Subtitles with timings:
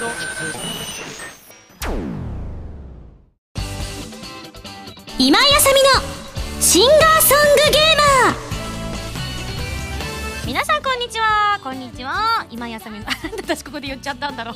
[0.00, 0.08] 今
[5.38, 5.90] 井あさみの
[6.58, 8.36] シンガーソングゲーマー。
[10.46, 11.60] 皆さんこんにちは。
[11.62, 12.46] こんにちは。
[12.50, 14.54] 今井あさみのなんで私ここで言っちゃったんだろう。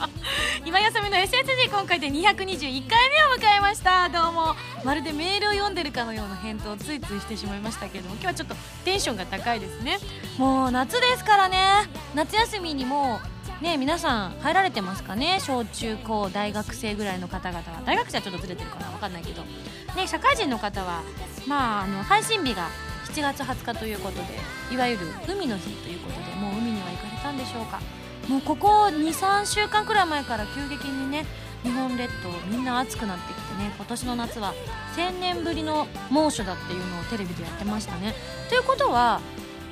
[0.64, 4.08] 今井あさみの SSG 今回で221回目を迎えました。
[4.08, 4.56] どうも。
[4.82, 8.54] まるでメールを読んでるかのような返答をついついしてしまいましたけども今日はちょっと
[8.86, 9.98] テンションが高いですね。
[10.38, 11.90] もう夏ですからね。
[12.14, 13.20] 夏休みにも
[13.60, 15.38] ね皆さん入られてますかね？
[15.40, 17.82] 小中高大学生ぐらいの方々は。
[17.84, 18.86] 大学生はちょっとずれてるかな？
[18.90, 19.42] 分かんないけど。
[19.42, 21.02] ね社会人の方は
[21.46, 22.68] まああの配信日が
[23.12, 24.24] 7月20日ということで
[24.72, 27.80] いわゆる海の日ということでもう海には行かれたんでしょうか？
[28.28, 31.26] もうここ23週間くらい前から急激にね
[31.62, 34.54] 日本列島みんな暑くなってきてね今年の夏は
[34.96, 38.14] 1000年ぶりの猛暑だっていうのをテレビでやってましたね。
[38.48, 39.20] ということは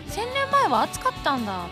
[0.08, 1.68] 1000年前は暑かったんだと思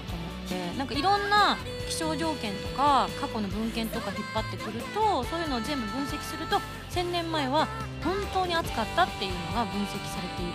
[0.46, 6.56] ってなんかいろんな気象条件とか過去の文献とか引っ張ってくるとそういうのを全部分析すると
[6.90, 7.68] 1000年前は
[8.04, 10.52] 本当に暑かったっていうのが分析されている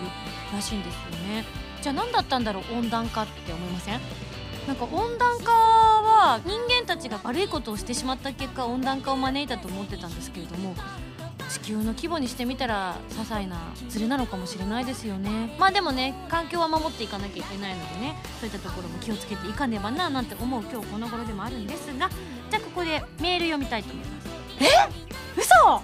[0.52, 1.00] らしいんですよ
[1.34, 1.44] ね。
[1.80, 4.00] じゃあ何だったんだろう温暖化って思いません？
[4.66, 10.74] なんか温暖化は人間たちが悪いことをしてしまった結果温暖化を招いたと思ってたんですけれども
[11.50, 13.56] 地球の規模にしてみたら些細な
[13.88, 15.54] ズレなのかもしれないですよね。
[15.58, 22.08] まあでもね環境は守っていかなきゃいけないのでねそういったところも気をつけていかねばななんて思う今日この頃でもあるんですが
[22.50, 24.28] じゃあここでメール読みたいと思います。
[24.60, 25.40] え？
[25.40, 25.54] 嘘？
[25.66, 25.80] あ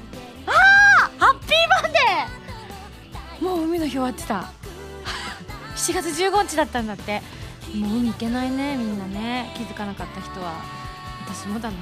[0.47, 3.45] あハッピーマンデー！
[3.45, 4.51] もう海の日終わってた。
[5.77, 7.23] 7月15日だったんだって。
[7.75, 9.53] もう海行けないねみんなね。
[9.57, 10.55] 気づかなかった人は。
[11.27, 11.77] 私もだな。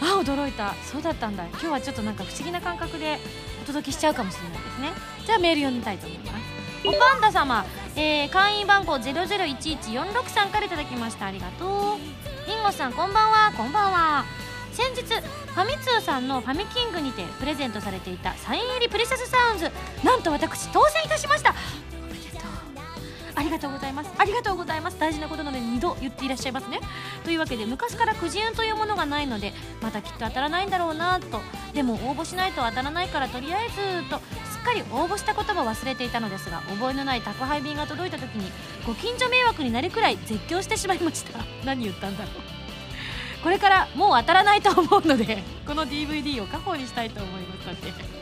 [0.00, 0.74] あ驚いた。
[0.84, 1.44] そうだったんだ。
[1.46, 3.18] 今日はちょっとなんか不思議な感覚で
[3.62, 4.92] お届けしちゃうかもしれないですね。
[5.26, 6.56] じゃあメール読みたいと思います。
[6.86, 7.64] おパンダ様、
[7.96, 11.26] えー、会員番号001146さんからいただきました。
[11.26, 12.46] ありがとう。
[12.46, 13.52] リンゴさんこんばんは。
[13.56, 14.24] こんばんは。
[14.72, 19.70] 先日ファミ通さんのファミキングにてプレゼントされていたサイン入りプレシャスサウンズ。
[20.04, 21.54] なんと私当選いたしました
[23.36, 24.10] ありがとうございます。
[24.16, 24.98] ありがとうございます。
[24.98, 26.80] 大事なことなので2度言っていらっしゃいますね。
[27.22, 29.52] というわけで昔からくじ運というものがないので
[29.82, 31.40] またきっと当たらないんだろうなと。
[31.74, 34.16] でも応募しないと当たらないからとりあえずと
[34.50, 38.50] すっかり応募したことも忘れていたのですが覚えのない宅配便が届いた時に
[38.86, 41.38] ご近所迷惑になるくらい絶叫してしまいました。
[41.64, 42.32] 何言ったんだろう。
[43.42, 48.15] これからもう当たらないと思うのでこの DVD を家宝にしたいと思いますので。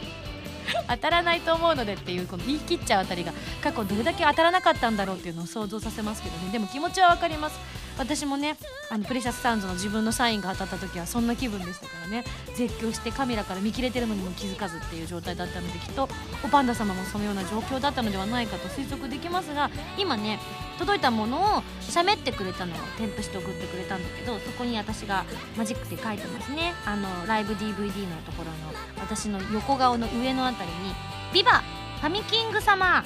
[0.89, 3.33] 当たらないと思うのでっていうこの言い切っちゃうあたりが
[3.63, 6.53] 過去どれだけ当たらなかったんだろうっていうのを想像させますけどね。
[6.53, 7.84] でも気持ちは分かります。
[7.99, 8.57] 私もね
[8.91, 12.25] あのプレシャスサウンズの自分のサインが当たった時はそんな気分でしたからね。
[12.55, 16.09] 絶叫してカメラから見切れてるのにも気づかずっていう状態だったのできっと
[16.45, 20.39] おパンダ様もそのような状況だったのではないかと推測できますが今ね
[20.79, 25.25] 届いたものを喋ってくれたのを添付して送ってくれたんだけどそこに私が
[25.57, 26.75] マジックで書いてますね。
[26.87, 28.55] あのライブ DVD のところの
[29.01, 30.95] 私の横顔の上のあたりに
[31.33, 31.63] 「ビバ
[32.01, 33.03] ファミキング様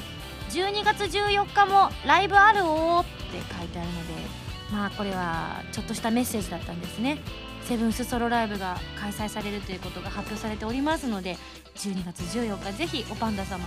[0.50, 7.18] 12月14日もライブあるおー」って書いてあるのでまあこれはちょっとしたメッセージだったんですね。
[7.64, 11.36] セブンスソロライブが開催されるということが発表されておりますので
[11.74, 13.64] 12月14日ぜひおパンダ様も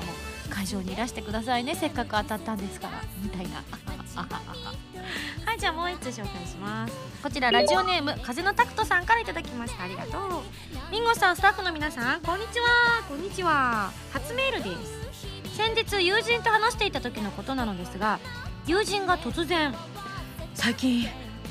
[0.50, 1.76] 会場にいらしてくださいね。
[1.76, 3.64] せっかく当たったんですからみたいな。
[5.46, 6.94] はいじゃあもう一つ紹介します。
[7.22, 9.84] こちらラジオネーム風のタクトさんからいただきました。
[9.84, 10.44] ありがとう。
[10.92, 13.04] ミンゴさんスタッフの皆さんこんにちは。
[13.08, 13.92] こんにちは。
[14.12, 15.56] 初メールです。
[15.56, 18.20] 先日友人と話していた時のことなのですが
[18.66, 19.76] 友人が突然
[20.54, 21.08] 最近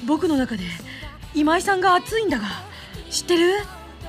[0.07, 0.65] 僕の中で
[1.35, 2.47] 今井さんが熱いんだが
[3.11, 3.59] 知ってる？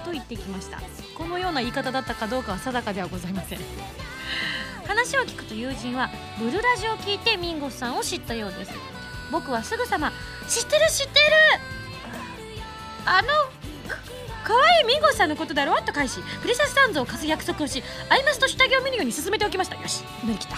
[0.05, 0.79] と言ってきました。
[1.17, 3.59] このような言い方だったかどうかは定かではございません。
[4.87, 6.09] 話を聞くと友人は
[6.39, 8.71] ブルラジを聞いてミンゴスさんを知ったようです。
[9.31, 10.11] 僕はすぐさま
[10.49, 11.25] 「知ってる知ってる!」
[13.05, 13.27] あの
[14.43, 15.81] かわいいミンゴスさんのことだろ？
[15.81, 19.75] と返しプレシャスサンズを貸す約束をしアイマスと下着を見るように進めておきました。
[19.79, 20.57] よし乗り切った。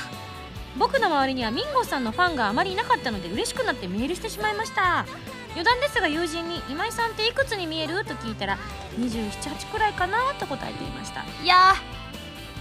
[0.77, 5.05] 僕の周りにはミンゴさんのファンがあまりいなかったので嬉しくなってメールしてしまいました。
[5.51, 8.57] 余談ですが友人に「今井さんっていくつに見える?」と聞いたら
[8.99, 10.33] 278くらいかな？
[10.39, 11.23] と答えていました。
[11.43, 11.73] いや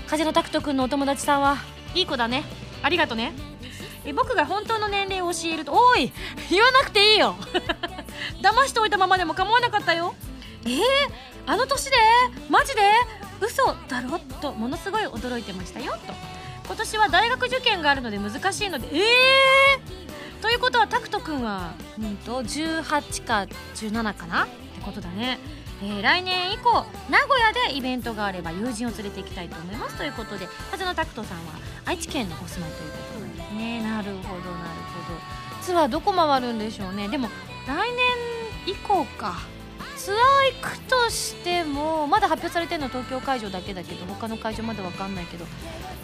[0.06, 1.56] ー風のタクト君のお友達さんは
[1.94, 2.44] いい子だね。
[2.82, 3.32] ありがとね。
[4.04, 6.12] え僕が本当の年齢を教えると「おい
[6.50, 7.34] 言わなくていいよ。
[8.42, 10.14] 騙しておいたままでも構わなかったよ。
[10.66, 10.80] えー、
[11.46, 11.96] あの年で
[12.50, 12.82] マジで？
[13.40, 15.92] 嘘だろ?」とものすごい驚いてましたよ。
[16.06, 16.12] と
[16.72, 24.44] 今年は大学受験があるので難しいのでええー、ということはタクト君は、うんと、18か17かな？
[24.44, 25.38] ってことだね、
[25.82, 29.98] えー、来年以降名古屋でイベントがあれば友人を連れて行きたいと思います。
[29.98, 31.52] ということで風のタクトさんは
[31.84, 33.82] 愛知県のお住まいということなんですね。
[33.82, 35.62] なるほどなるほど。
[35.62, 37.06] ツアーどこ回るんでしょうね。
[37.08, 37.28] でも
[37.66, 37.92] 来
[38.66, 39.51] 年以降か。
[40.02, 40.18] ツアー
[40.60, 45.44] 行くとしてもまだ発表されてるのは東京会場だけだけど他の会場まだ分かんないけど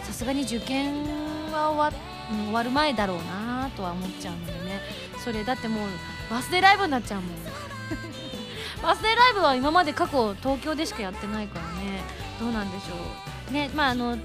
[0.04, 1.02] さすがに受験
[1.50, 2.02] は終わ,、
[2.44, 4.80] 終わる前だろうなとは思っちゃうのでね。
[5.24, 5.88] それだってもう
[6.30, 7.30] バスデーライブになっちゃうもん。
[8.84, 12.00] バスデーライブは今まで過去東京でしかやってないからね。
[12.38, 12.94] どうなんでしょ
[13.50, 13.52] う。
[13.52, 14.16] ねまああの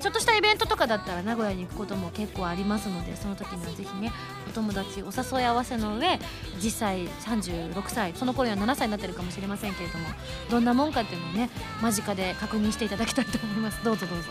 [0.00, 4.10] ちょっとしたイベントとかだったら名古屋に行くことも結構ありますのでその時にはぜひね
[4.48, 6.18] お友達お誘い合わせの上
[6.62, 10.06] 実際36歳その頃には7歳になってるかもしれませんけれども
[10.50, 11.50] どんなもんかっていうのをね
[11.82, 13.84] 間近で確認していただきたいと思います。
[13.84, 14.30] どうぞどうぞ。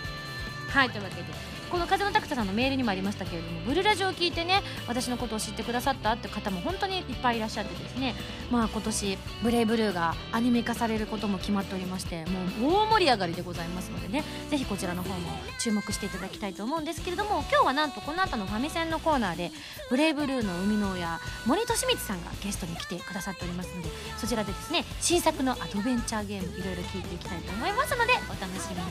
[0.69, 1.58] はいというわけで。
[1.69, 8.15] この風のタクタさんのメールにもありましたけれどもブルラジオを聞いてね私のことを知ってくださったって方も本当にいっぱいいらっしゃってですね。
[8.51, 15.29] まあ今年ブレイブルーがアニメ化されることも決まっておりましてもう大盛り上がりでございますのでねぜひこちらの方も
[15.59, 19.51] 注目していただきたいと思うんですけれども今日はなんとこの後のファミセンのコーナーで
[19.89, 28.89] ブレイブルーの生みの親森利光さんがゲストに来てくださっておりますのでそちらでですね新作のアドベンチャーゲームいろいろ聞いていきたいと思いますのでお楽しみに。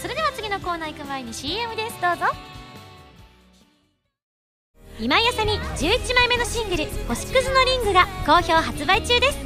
[0.00, 2.00] それでは次のコーナー行く前に CM です。
[2.00, 2.15] どうぞ。
[4.98, 9.38] 今井麻美11枚目のシングル「星屑のリング」が好評発売中です。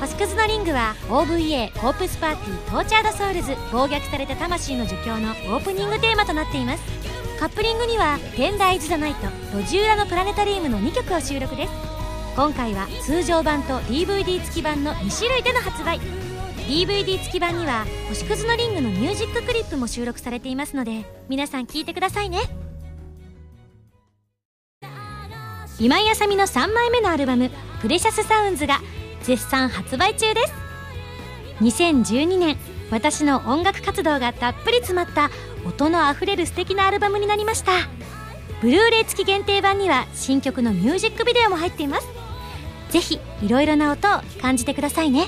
[0.00, 6.82] 星屑のリングは OVA コープスパーティートーチャードソウルズ暴虐された魂の呪叫のオープニングテーマとなっています。
[7.38, 11.72] カップリングには「Tender Is the Night」「路地裏のプラネタリウム」の2曲を収録です。
[12.34, 16.00] 今回は通常版と DVD 付き版の2種類での発売。
[16.66, 22.38] DVD 付き版には星屑のリングのミュージッククリップも収録されていますので皆さん聴いてくださいね。
[25.80, 27.50] 今井あさみの3枚目のアルバム
[27.82, 28.80] 「プレシャスサウンズ」が
[29.22, 30.54] 絶賛発売中です。
[31.60, 32.56] 2012年
[32.90, 35.30] 私の音楽活動がたっぷり詰まった
[35.66, 37.72] 音のあふれる素敵なアルバムになりました。
[38.62, 42.08] ブルーレイ付き限定版には新曲のミュージックビデオも入っています。
[42.90, 45.26] ぜひいろいろな音を感じてくださいね。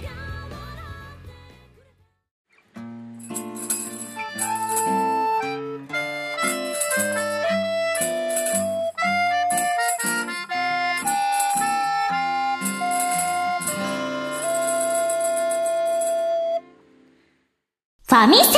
[18.17, 18.53] ァミセン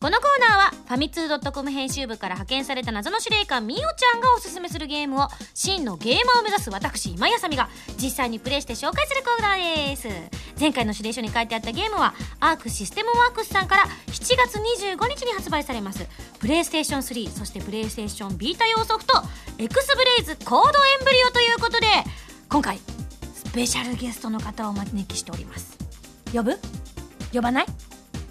[0.00, 7.68] このコーナーはファミツー .com 編集部から派遣された謎の司令官みおちゃんがおすすめするゲームを真のゲーマーを目指す私今やさみが
[7.98, 10.08] 実際にプレイして紹介するコーナーです。
[10.58, 16.06] 前回の指令書に書いてあったゲームはアークシステムワークスさんから7月25日に発売されます。
[16.38, 19.22] プレイステーション3そしてプレイステーションビータ用ソフト
[19.58, 21.86] エクスブレイズコードエンブリオということで
[22.48, 22.78] 今回
[23.34, 25.76] スペシャルゲストの方をお招きしております。
[26.32, 26.58] 呼ぶ？
[27.32, 27.66] 呼ばない？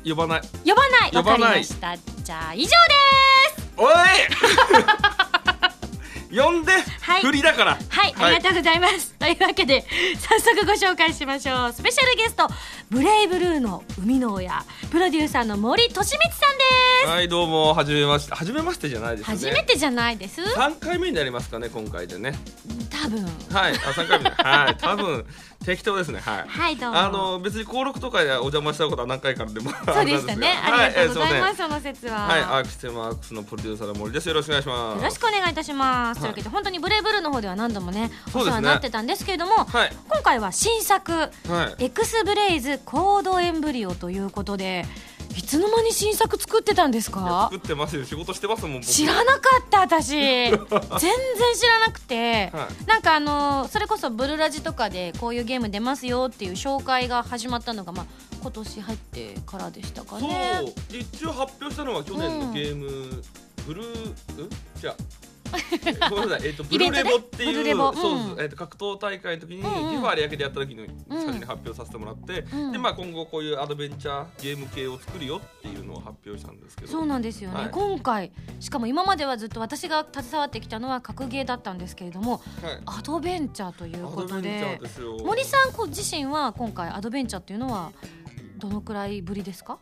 [0.06, 0.42] 呼ばない。
[0.66, 1.12] 呼ばない。
[1.12, 1.42] 呼ばない。
[1.42, 1.98] わかりました。
[1.98, 2.72] じゃあ以上で
[3.58, 3.72] す。
[3.78, 3.96] おい。
[6.32, 7.22] 呼んで、はい。
[7.22, 7.78] 振りだから。
[7.90, 9.14] はい、ありがとうございます。
[9.14, 9.84] というわけで
[10.20, 11.74] 早速ご紹介しましょう。
[11.74, 12.48] スペシャルゲスト
[12.90, 16.26] ブレイブルーの生みの親プロデューサーの森利光さんで
[17.06, 17.10] す。
[17.10, 17.74] はいどうも。
[17.74, 18.36] はじめまして。
[18.36, 19.36] はじめましてじゃないですね。
[19.36, 20.48] 初めてじゃないです。
[20.54, 22.38] 三回目になりますかね今回でね。
[22.92, 23.24] 多分。
[23.52, 23.74] はい。
[23.74, 24.30] あ三回目。
[24.30, 24.76] はい。
[24.78, 25.26] 多分
[25.66, 26.48] 適当ですねはい。
[26.48, 26.98] はいどうも。
[26.98, 30.58] あの別に登録とかでお邪魔したことは何回かでも そうでしたね。
[30.64, 34.28] ありがとうございます、はその説は、はい、アークシステムワークスのプロデューサーの森です。
[34.30, 34.98] よろしくお願いします。
[34.98, 36.22] よろしくお願いいたします、はい。
[36.22, 41.30] というわけで本当にブレイブルーの方では何度もねお世話になってたんですけれども、はい、今回は新作は
[41.78, 41.86] い。
[41.86, 44.86] エクスブレイズコードエンブリオということで
[45.36, 47.50] いつの間に新作作ってたんですか？
[47.52, 48.06] 作ってますよ。
[48.06, 48.82] 仕事してますもん。
[48.82, 50.60] 僕知らなかった私 全然
[51.56, 58.06] 知らなくて、はなんかあのーそれこそブルラジとかでこういうゲーム出ますよっていう紹介が始まったのがまあ
[58.42, 60.62] 今年入ってからでしたかそうね。
[60.92, 63.24] 一応発表したのは去年のゲーム、
[63.68, 64.08] ブルー、
[64.46, 65.29] んじゃあ。
[66.10, 69.92] ごめんなさい、えっ、と、ブルレボっていう、えっ、と、格闘大会の時に、うんうん。
[69.92, 72.46] ディファーリアケでやった時に、最初に発表させてもらって。
[72.54, 72.72] うん。
[72.72, 76.92] で、まあ、今後、こういうアドベンチャーゲーム系を作るよっていうのを発表したんですけど。
[76.92, 77.70] そうなんですよね、はい。
[77.72, 82.82] 今回しかも今まではずっと私が携わってきたのは格ゲーだったんですけれどもはい。
[82.86, 84.42] アドベンチャーというアことで。
[84.42, 84.80] で。
[85.24, 87.92] 森さんご自身は今回アドベンチャーっていうのは
[88.58, 89.80] どのくらいぶりですか？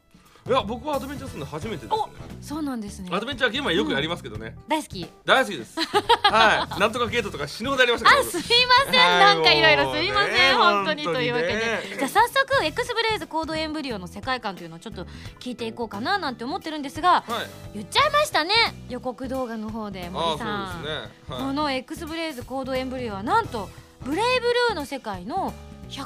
[0.48, 2.02] いや、僕はアドベンチャーするの初めてですね。
[2.42, 4.56] そうなんですねアドベンチャーゲームはよくやりますけどね。
[4.68, 5.78] 大好き大好きです。
[6.24, 8.22] はい、なんとかゲートとか死ぬほどやりましたけど。
[8.22, 15.06] あすいません、はいなんかいろいろすいません、本当にというわけでじゃあ早速エクスブレイズコードエンブリオの世界観というのをちょっと
[15.40, 17.50] 聞いていこうかななんて思ってるんですがはい。
[17.74, 18.54] 言っちゃいましたね
[18.90, 21.10] 予告動画の方であ森さんあ、そうですね。
[21.28, 21.54] こはい。
[21.54, 23.70] のエクスブレイズコードエンブリオはなんと
[24.04, 25.54] ブレイブルーの世界の
[25.90, 26.00] 150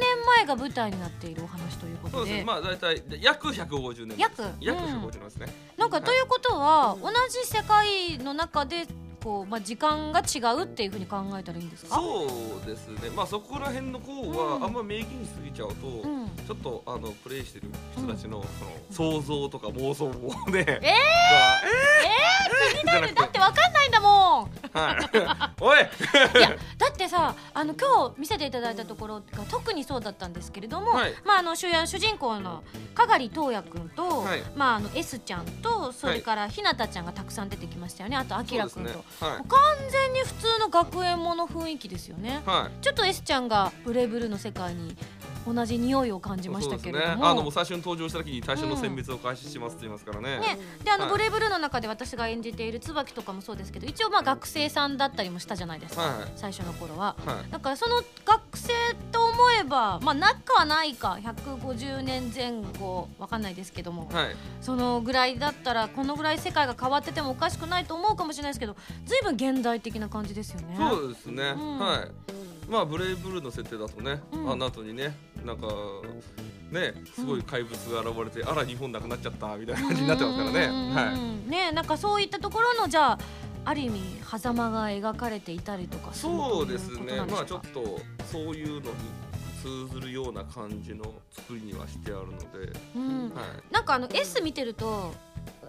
[0.00, 2.44] 年前が舞台になっているお話ということでそうですね。
[2.44, 4.18] まあ大体約150年。
[4.18, 5.46] 約約うん150年ですね。
[5.76, 8.86] なんかということは同じ世界の中で
[9.24, 11.96] こう、まあ、時間が違うっていうふうに考えたらいいんですか？
[11.96, 12.26] そ
[12.62, 13.08] うですね。
[13.16, 14.64] まあそこら辺の方は、うん。
[14.64, 16.30] あんま名義にしすぎちゃうと、うん。
[16.46, 18.44] ちょっとあのプレイしてる人たちの,、
[18.90, 20.10] その想像とか妄想を
[20.50, 20.80] ね、えー？
[20.82, 23.14] がえー、気になる。
[23.14, 24.50] だってわかんないんだもん。
[24.72, 25.78] はい、おい。
[25.78, 31.14] いやだってさあの今日見せていただいたところが特にそうだったんですけれども、はい。
[31.24, 32.62] まあ、あの主演主人公の
[32.94, 34.42] 香刈東也君と、はい。
[34.54, 38.16] まあ、あの S ちゃんとそれからひなたちゃんがたくさん出てきましたよね。
[38.16, 39.48] あとあきら君と、はい。
[39.48, 42.42] 完全に普通の学園もの雰囲気ですよね。
[42.46, 42.84] はい。
[42.84, 44.96] ちょっと S ちゃんがブレイブルーの世界に
[45.46, 51.12] 同じ匂いを感じましたけれども、ね、あの最初に登場した時に対象の選別を開始しますって言いますからね、ね、であの、はい。
[51.12, 57.16] ブレイブルーの中で私が演じている椿とかもそうですけど一応まあ学生さんだったりもしたじゃないですか、はい最初の頃は。
[57.24, 57.50] はい。
[57.50, 58.72] だからその学生
[59.12, 61.18] と思えばまあなくはないか。
[61.22, 64.36] 150年前後わかんないですけども、はい。
[64.60, 70.76] そのぐらいだったらこのぐらい世界が変わっててもおかしくないと思うかもしれないですけどずいぶん現代的な感じですよね。
[70.76, 71.78] そうですね、ん。
[71.78, 72.70] はい。
[72.70, 74.50] まあブレイブルーの設定だとね、うん。
[74.52, 75.66] あの後にねなんか
[76.70, 81.14] ねすごい怪物が現れて、あら日本なくなっちゃったみたいな感じになってますからね、うんうんうんはい。
[81.14, 83.18] うんねなんかそういったところのじゃあ
[83.66, 87.16] ある意味狭間が描かれていたりとかそうですね。
[87.30, 88.84] まあちょっとそういうのに
[89.64, 95.14] 通ずるような感じの作りにはしてあるので、うん、はい、なんかあの S 見てると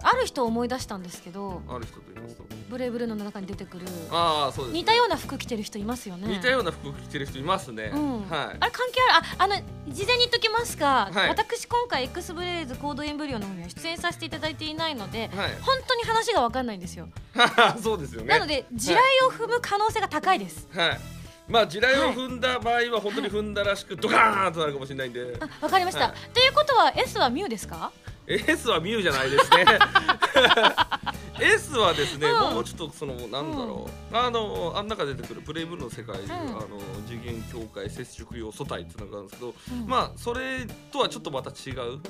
[0.01, 3.85] ある人を思い出したんですけどある人と言いますとブレイブルーの中に出てくる。
[4.11, 6.27] ああそうです、ね、似たような服着てる人いますよね。
[6.27, 8.29] 似たような服着てる人いますね、うん。
[8.29, 8.57] はい。
[8.59, 9.27] あれ関係ある？
[9.39, 9.55] ああの
[9.87, 11.29] 事前に言っときますが、はい。
[11.29, 15.51] 私今回 X ブレイズコードエンブリオの方には出演させていただいていないのではい。
[15.61, 17.07] 本当に話が分かんないんですよ、
[17.81, 18.27] そうですよね。
[18.27, 20.99] なので地雷を踏む可能性が高いです、はい。
[21.47, 25.37] まあ地雷を踏んだ場合は本当に踏んだらしくドカーンとなるかもしれないんで。
[25.39, 26.13] あ分かりました、はい。
[26.33, 27.91] ということは S はミュウですか？
[28.27, 29.65] S はミュウじゃないですね。
[31.39, 32.53] S はですね、うん。
[32.55, 39.87] もうちょっとそのなんだろう、あのあん中出てくるプレイブルーの世界であの次元境界接触用素体っていうのがあるんですけど、うん。
[39.87, 41.95] まあそれとはちょっとまた違う。
[41.95, 42.01] うーん、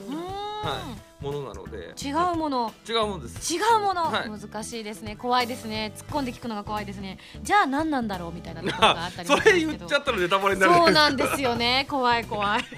[1.22, 1.94] ものなので。
[2.02, 2.74] 違うもの。
[2.88, 3.54] 違うものです。
[3.54, 4.30] 違うもの、はい。
[4.30, 5.16] 難しいですね。
[5.16, 5.94] 怖いですね。
[5.96, 7.18] 突っ込んで聞くのが怖いですね。
[7.42, 11.88] じゃあ何なんだろうみたいなところがあったり それ言っちゃったらネタバレになるそうなんですよね。
[11.90, 12.64] 怖い怖い。
[12.70, 12.78] で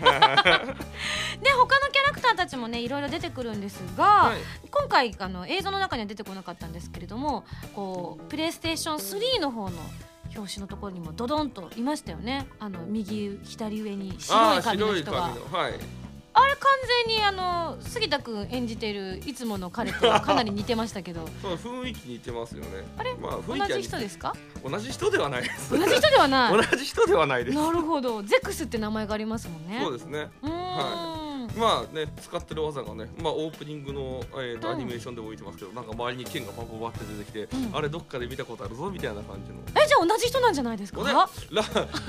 [1.51, 4.37] 他のキャラクターたちもねいろいろ出てくるんですが、はい。
[4.69, 9.77] 今回あの映像の中には出てこなかったんですけれどもこうプレイステーション3の方の
[10.35, 12.47] 表紙のところにもドドンといましたよね。
[12.59, 15.21] あの右左上に白い髪の人が。
[15.21, 16.06] はい
[16.39, 16.59] あれ完
[17.07, 21.27] 全にあの杉田君演じてるいつもの彼とかなり似てましたけど。
[21.41, 22.85] そう雰囲気似てますよね。
[22.97, 23.15] あれ？
[23.15, 24.35] まあ同雰囲気はじ人ですか？
[24.63, 25.71] 同じ人ではないです。
[25.77, 26.53] 同じ人ではない。
[26.71, 27.57] 同じ人ではないです。
[27.57, 28.21] なるほど。
[28.23, 29.79] ゼクスって名前がありますもんね。
[29.81, 30.29] そうですね。
[30.43, 31.26] うーん、
[31.57, 34.75] まあね使ってる技がね、まあ、オープニングの、えーとうん。
[34.75, 37.75] アニメーションでも見てますけどなんか周りに剣がバババって出てきて、うん。
[37.75, 39.83] あれどっかで見たことあるぞみたいな感じの。
[39.83, 41.11] えじゃあ同じ人なんじゃないですか、ね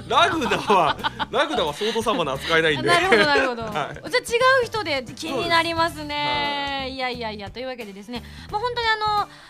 [0.08, 0.96] ララグダは
[1.30, 2.88] ラグダはソード様の扱いないんで。
[2.88, 3.72] なるほどなるほど、はい。
[3.72, 8.96] じゃあ違う人で気になりますね、い、やいやいやというわけでですね、まあ、本当にあ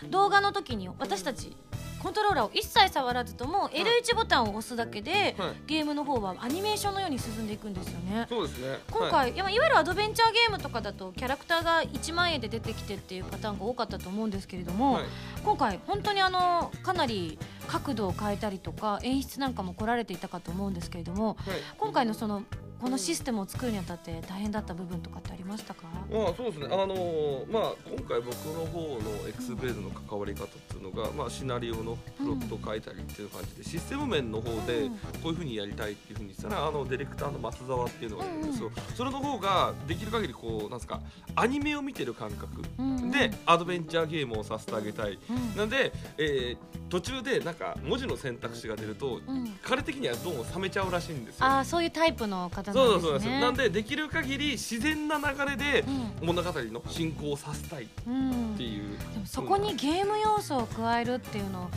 [0.03, 1.55] の動画の時に私たち
[2.01, 5.53] コントローラーを一切触らずとも L1 ボタンを押すだけで、はい。
[5.67, 8.25] ゲームの方はアニメーションのように進んでいくんですよね。
[8.29, 8.79] そうですね。
[8.91, 15.03] 今回、い、やいわゆるアドベンチャーゲームとかだとキャラクターが1万円で出てきてっていうパターンが多かったと思うんですけれども、はい。
[15.43, 17.37] 今回本当にあのかなり
[17.67, 21.57] 角度を変えたりとか演出なんかも来られていたかと思うんですけれどもはい。
[21.77, 22.43] 今回のその
[22.81, 25.83] このシステムを作るにあたって大変だった部分とかってありましたか？
[26.11, 26.67] まあそうですね。
[26.71, 34.91] あのーまあ今回僕の方の X ブレードの関わり方っていうのが、まあシナリオのプロットを書いたりっていう感じで、システム面の方でうん。
[34.91, 41.01] こういうふうにやりたいっていうふうにしたらあのディレクターの松沢っていうのがいるんですよ、それの方ができる限りこうなんですか
[41.35, 43.11] アニメを見てる感覚うんうん。
[43.11, 45.19] でアドベンチャーゲームをさせてあげたい。
[45.29, 45.57] うん。
[45.57, 46.57] なんで、えー
[46.89, 49.47] 途中でなんか文字の選択肢が出るとうん。
[49.61, 51.45] 彼的にはどうも冷めちゃうらしいんですよ。
[51.45, 53.09] ああそういうタイプの方そうなんですね。
[53.11, 55.81] そうそうなんででできる限り自然な流れで
[56.21, 56.27] うん。
[56.27, 61.69] 物語の進行をさせたいっうんていう、でもそこにゲーム要素を加えるっていうのを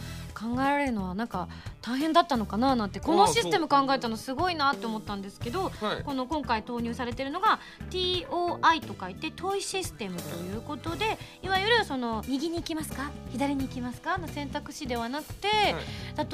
[0.42, 1.49] 考えられるのはなんか
[1.80, 6.02] 大変だったのかななんてこのシステム考えたのすごいなって思ったんですけどはい。
[6.04, 13.11] この今回投入されているのが TOI と書いてトイシステムということでいわゆるその右に行きますか？
[13.30, 14.18] 左に行きますか？
[14.18, 15.49] の選択肢ではなくて、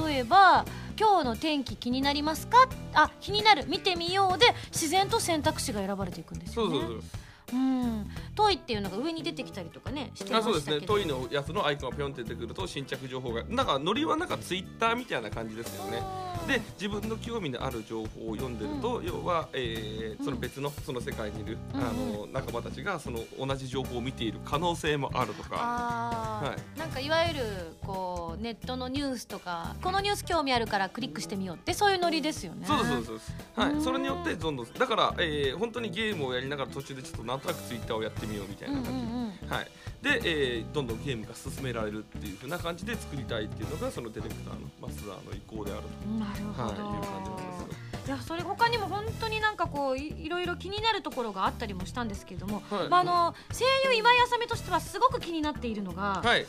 [0.06, 0.64] 例えば
[0.98, 2.68] 今日の天気気になりますか？
[2.94, 3.66] あ気になる。
[3.68, 6.78] 見てみようで自然と選択肢が選ばれていくんですよね。
[6.78, 7.02] そうそうそう
[7.52, 8.10] うん。
[8.34, 10.80] トイっていうのが上に出てきたりとかねしてまあそうですね。
[10.80, 13.44] トイのやつのアイコンがピョンって出てくると新着情報が。
[13.44, 16.02] なんかノリはなんかツイッターみたいな感じですよね。
[16.46, 21.80] で自分の興味のある情報を読んでると、要は、えーその別のその世界にいる、うん。
[21.80, 25.56] あの仲間たちがその同じ情報を見ている可能性もあるとか。
[25.56, 26.56] は
[26.88, 27.40] なんかいわゆる
[27.86, 32.66] こうネットのニュースとかこのニュース興味あるからクリックしてみようってそういうノリですよね。
[32.66, 33.78] そうですそうですはうん。
[33.78, 39.64] い、それによってどんどんだから、えー本当にゲームをやりながら途中でちょっとなんとなくツイッターをやってみようみたいうんうんな感じ、はい、
[40.02, 52.88] で、えーどんどんゲームが進められるっていう風な感じで作りたいっていうのがそのディレクターのマスターの意向であるうんなると、はい、ほど、いう感じなんですよいやそれ他にも本当になんかこういいろいろ気になるところがあったりもしたんですけれども、はい。
[52.88, 56.46] まあ、あの声優今井あさみとしてはすごく気になっているのが、はい。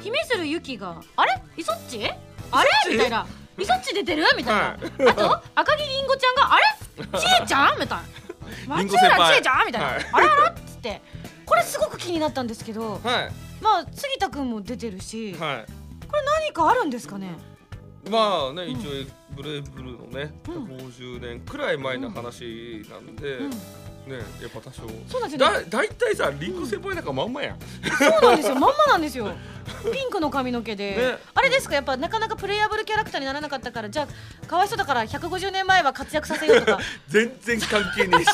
[0.00, 1.42] 姫鶴ゆきがあれ？
[1.58, 2.10] イソッチ？
[2.50, 2.70] あれ？
[2.90, 3.26] みたいな。
[3.58, 4.24] イソッチ出てる？
[4.38, 5.08] みたいな、はい。
[5.10, 6.64] あと赤木りんごちゃんがあれ？
[7.20, 7.78] ちえちゃん？
[7.78, 8.04] みたいな。
[8.76, 10.06] 松浦ちえちゃんみたいな、はい。
[10.12, 10.50] あらあら？
[10.50, 11.02] っつって。
[11.44, 13.32] これすごく気になったんですけどはい。
[13.60, 15.66] まあ杉田君も出てるし、はい。
[16.40, 17.36] 何かあるんですかね？
[18.10, 18.70] まあね、うん。
[18.70, 18.90] 一応
[19.34, 20.64] ブレイブルーのね、うん。
[20.64, 23.50] 50年くらい前の話なんで、うん。
[24.08, 24.82] ねやっぱ多少。
[25.08, 25.64] そうなんですよね。
[25.64, 27.58] だ大体さリンゴ先輩なんかまんまやん、
[27.98, 28.54] そうなんですよ。
[28.54, 29.32] まんまなんですよ。
[29.92, 31.18] ピンクの髪の毛で、ね。
[31.34, 34.08] あれですかやっぱなかなかプレイヤブルキャラクターにならなかったからじゃ
[34.42, 36.78] あかわいそうだから150年前は活躍させようとか。
[37.08, 38.30] 全然関係ねえし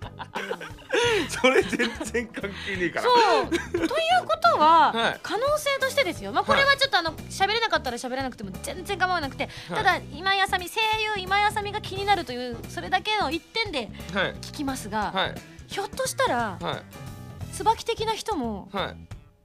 [1.28, 3.02] それ全然関係ねえから。
[3.02, 3.48] そう。
[3.48, 3.88] という
[4.26, 5.20] ことは、 はい。
[5.22, 10.80] 可能性としてですよ、まあ、これはちょっとあの喋れなかったら喋らなくても全然構わなくて、ただ今井あさみ声
[11.16, 14.34] 優今井あさみが気になるというそれだけの一点ではい。
[14.36, 15.34] 聞きますが、はい。
[15.66, 16.82] ひょっとしたらは
[17.52, 17.54] い。
[17.54, 18.96] 椿的な人もはい。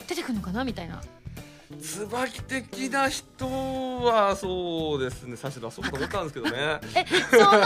[0.07, 1.01] 出てくるのかなみたいな
[1.79, 3.45] 椿的な人
[4.03, 5.35] はそうですね。
[5.35, 6.79] 最初出そうと思ったんですけどね。
[6.95, 7.65] えそのふ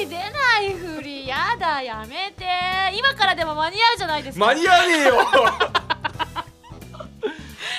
[0.00, 2.46] り出ないふりやだやめて。
[2.96, 4.46] 今からでも間に合うじゃないですか。
[4.46, 5.14] 間に合わねえよ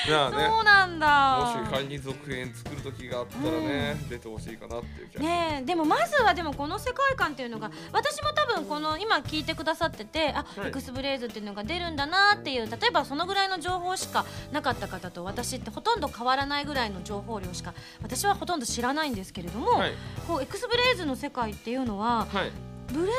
[0.10, 1.56] ねそうなんだ。
[1.58, 10.68] もし仮に続編作る時があったらね、出てほしいかなっていう気がねえでもまずはでもこの世界観っていうのが私も多分この今聞いてくださっててあ、はい。
[10.70, 19.94] エクスブレイズっていうのが出るんだなっていう例えばそのぐらいの情報しかなかった方と私ってほとんど変わらないぐらいの情報量しか私はほとんど知らないんですけれども、はい。
[20.28, 22.52] こうエクスブレイズの世界っていうのははい。
[22.92, 23.14] ブレイ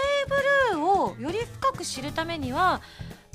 [0.73, 2.81] ブルーをより深く知るためには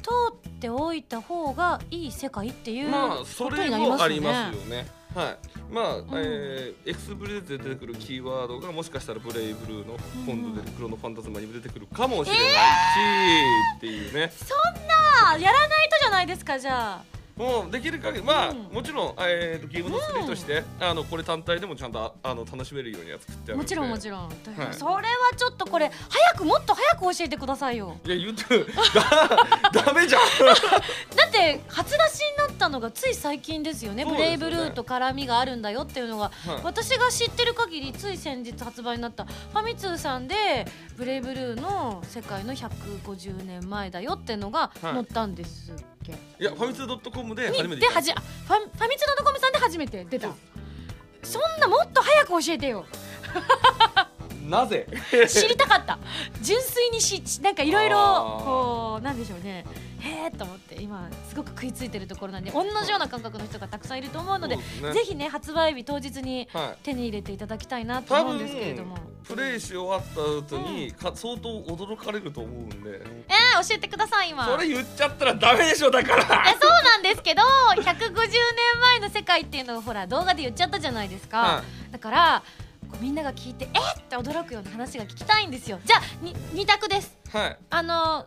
[0.01, 4.19] 通っておいた方がいい世界っていうまあことそれになりますよね。
[4.21, 5.37] もありますよねはい
[5.71, 12.55] まあ、んえーエクスブレイズで出てくるキーワードがもしかしたらブレイブルーの今度出るクロノファンタズマにも出てくるかもしれないし、
[13.77, 14.87] っていうねそん
[15.33, 17.18] なやらないとじゃないですかじゃあ。
[17.39, 18.57] もうできる限りまあ、うん。
[18.63, 24.33] もちろん、えーとゲームの作りとして、あのこれ単体でもちゃんとああの楽しめるようには作ってあるもちろんもちろん、い。
[24.73, 25.01] それは
[25.37, 27.95] ちょっとこれ早くもっと早く教えてくださいよ。
[28.05, 28.43] いや言って
[29.73, 30.21] だ ダメじゃん。
[31.15, 34.03] だって初出しになったのがつい最近ですよね。
[34.03, 34.11] ね。
[34.11, 36.59] ブレイブルーと絡みがあるんだよっていうのが、はい。
[36.63, 44.93] 私が知ってる限りつい先日発売になったファミ通さんでブレイブルーの世界の150年前だよっていうのがはい。
[44.93, 45.71] 載ったんです。
[45.71, 50.29] っけ、いやファミツー .com で初めてにではじあファファミツドコムさんで初めて出た。
[51.21, 52.85] そんなもっと早く教えてよ
[54.49, 54.87] なぜ？
[55.27, 55.99] 知りたかった。
[56.41, 59.65] 純粋にしなんかいろいろこうなんでしょうね。
[59.99, 64.63] へえと思って今すごく食いついてるところなんで同じような感覚の人がたくさんいると思うのでね。
[64.93, 66.77] ぜひね発売日当日にはい。
[66.83, 68.97] 手に入れていただきたいなと思うんですけれども。
[69.23, 73.01] プレイし終わった後に、か相当驚かれると思うんで。
[73.27, 74.45] えー、教えてください今。
[74.45, 76.45] それ言っちゃったらダメでしょだから。
[76.47, 82.43] えそうなんですけど150年前の世界っていうのをほら動画で言っちゃったじゃないですか、はだから
[82.99, 83.81] みんなが聞いてえっ？
[83.99, 85.79] って驚くような話が聞きたいんですよ。
[85.85, 87.15] じゃあに2択です。
[87.31, 87.57] はい。
[87.69, 88.25] あの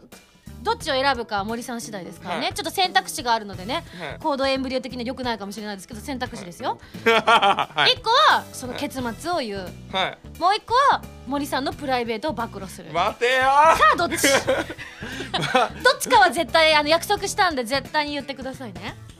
[0.63, 2.55] どっちを選ぶかは森さん次第ですからね、はい。
[2.55, 3.83] ちょっと選択肢があるのでね。
[3.99, 4.19] はい。
[4.21, 7.95] コードエンブリオ的には良くないかもしれないですけど選択肢ですよ、 はい。
[7.95, 10.19] 一個はその結末を言う、はい。
[10.39, 13.41] もう一個は森さんのプライベートを暴露する、待てよ。
[13.43, 14.29] さあどっち？
[15.83, 18.81] どっちかは絶対あの約束したんで絶対に言ってくださいね。
[18.85, 19.12] えー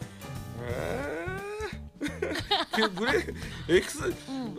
[2.95, 3.25] ブレ
[3.69, 4.13] エクス、ん。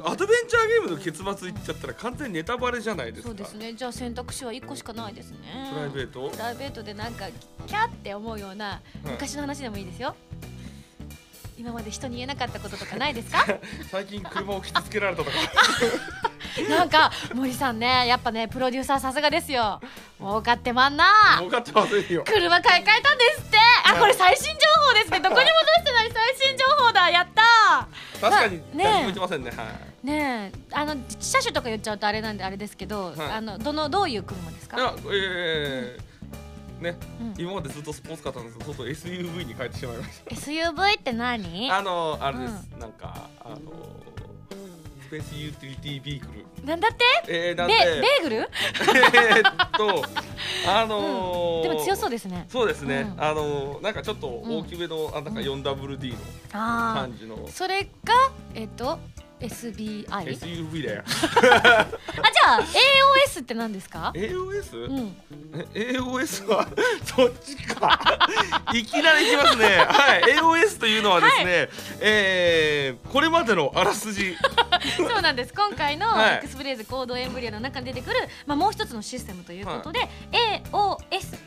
[0.03, 3.27] アドベンチャーゲームの結末言っちゃったら完全にネタバレじゃないですか。
[3.29, 3.73] そうですね。
[3.73, 5.37] じゃあ選択肢は一個しかないですね。
[5.73, 6.29] プライベート？
[6.29, 7.25] プライベートでなんか
[7.67, 10.15] キャって思うような昔の話でもいいですよ、
[11.57, 13.45] 今まで人に言えなかったこととかないですか？
[13.91, 15.37] 最近車を傷つけられたとか。
[16.69, 19.81] なんか森さんねやっぱねプロデューサーさすがですよ。
[20.19, 21.05] 儲かってまんな。
[21.39, 22.23] 分かってませんよ。
[22.27, 23.57] 車買い替えたんですって。
[23.85, 24.51] あこれ最新情
[24.87, 25.19] 報ですね。
[25.19, 25.45] どこにも
[25.77, 26.65] 出してない最新情
[27.05, 27.87] 報だやった
[28.21, 29.51] 確かにね言ってませんね。
[29.51, 30.05] はい。
[30.05, 30.59] ねえ。
[30.71, 33.19] あの車種とか言っちゃうとあれなんであれですけど、はい。
[33.31, 34.77] あのどのどういう車ですか？
[34.77, 36.97] いやえーね。
[37.21, 37.33] うん。
[37.37, 41.67] 今までずっとスポーツカーだったんですけどとうとう SUV に変えてしまいまし SUV って何？
[41.69, 44.22] たあのあれです、なんかあのス
[45.13, 46.27] ペースユーティリティビーク
[46.61, 47.03] ルなんだって？
[47.27, 48.01] えー、なんベで？
[48.01, 48.35] ベーグル？
[48.37, 50.03] えーっと
[50.67, 52.45] あのーでも強そうですね。
[52.49, 53.23] そうですね、うん。
[53.23, 56.17] あのーなんかちょっっと大きめの、あなんか 4WD の
[56.53, 57.45] あ感じの。
[57.47, 58.13] あそれが
[58.55, 58.97] えっと
[59.47, 60.05] SBI?
[60.07, 61.03] SUV だよ。
[61.05, 62.61] あじゃあ
[63.27, 65.15] AOS って何ですか？AOS?、うん。
[65.73, 66.67] え AOS は
[67.03, 67.99] そっちか。
[68.73, 69.65] いきなりいきますね。
[69.87, 70.23] はい。
[70.37, 71.69] AOS というのはですね、
[72.01, 74.35] えーこれまでのあらすじ。
[74.97, 75.53] そうなんです。
[75.53, 76.35] 今回のはい。
[76.37, 81.37] エクスブレイズコードエンブリオの中に出てくる、まあ、もう一つのシステムということで、AOS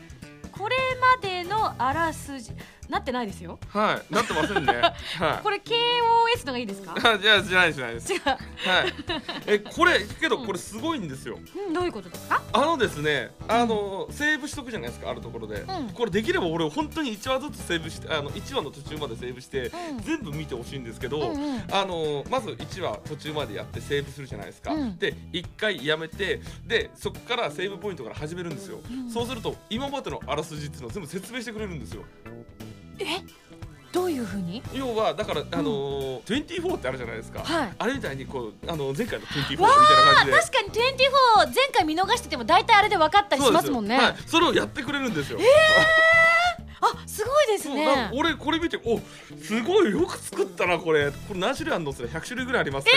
[0.51, 2.51] これまでのあらすじ
[2.89, 3.59] なってないですよ。
[3.69, 4.13] はい。
[4.13, 4.73] なってませんね。
[5.19, 5.43] はい。
[5.43, 6.95] これ KOS のがいいですか？
[6.95, 8.13] あじゃあじゃないじゃないです。
[8.13, 8.39] 違う、はい。
[9.47, 11.37] えこれけどこれすごいんですよ。
[11.67, 12.41] うん、どういうことですか？
[12.53, 15.89] あのですねあのセーブしとくじゃないですかあるところで、うん。
[15.89, 20.01] これできれば俺本当に1話ずつセーブしてあの1話の途中までセーブして、うん。
[20.01, 21.33] 全部見てほしいんですけど、
[21.71, 24.97] あのまず1話途中までやってセーブするじゃないですか、うん。
[24.97, 29.09] で1回やめてでそこからセーブポイントから始めるんですよ、うん。
[29.09, 32.03] そうすると今までのあらすじっていうのを全部説明してくれるんですよ
[32.99, 33.23] え？
[33.91, 34.61] どういうふうに？
[34.73, 37.73] 要はだから、あのー、24ってあるじゃないですか、はい。
[37.77, 39.75] あれみたいにこうあの前回の24みたいわな
[40.15, 40.37] 感じで。
[40.39, 43.97] 確かに24前回見逃してても大体あれで分かったりしますもんね。
[43.97, 44.19] そうです。
[44.19, 45.39] よはい、それをやってくれるんですよ、
[46.81, 48.11] あすごいですね。
[48.13, 48.99] 俺これ見てお
[49.41, 51.11] すごいよく作ったなこれ。
[51.11, 52.83] これ何種類あるのって言ったら100種類ぐらいあります。
[52.83, 52.91] って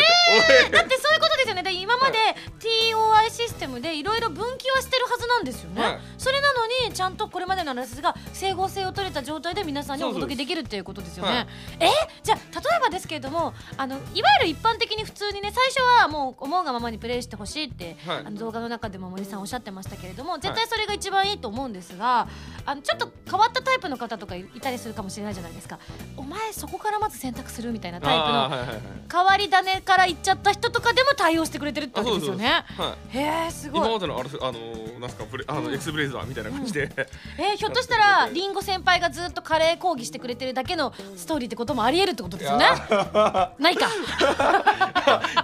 [0.48, 1.62] 言って、だってそういうことですよね。
[1.62, 2.18] で今まで
[2.58, 6.00] TOI システムでいろいろ分岐はしてるはずなんですよね、はい。
[6.18, 11.30] それなのにちゃんとこれまでのあらすじが整合性を取れた状態で皆さんにお届けできるっていうことですよね。
[11.30, 11.46] はい。
[11.80, 11.90] え
[12.22, 18.18] じゃあ例えばですけれどもあのいわゆる一般的に普通にね最初はもう思うがままにプレイしてほしいって、はい。
[18.26, 22.28] あの動画の中でも森さんおっしゃってましたけれども絶対それが一番いいと思うんですが、
[22.66, 25.78] あのちょっと変わったタイプの方とかいたりするかもしれないじゃないですか。
[26.16, 28.80] お前そこからまず選択するみたいなタイプの
[29.12, 32.64] 変わり種から行っちゃった人とかでも対応してくれてるってわけですよね。
[33.10, 33.80] へえすごい。
[33.82, 36.90] 今までのあるあのーなんすかブレあの、うんエクスブレイザーみたいな感じで、
[37.38, 42.64] えーひょっとしたらりんご先輩がずっとカレー講義してくれてるだけのストーリーってこともありえるってことですよね。
[42.64, 43.86] やないか。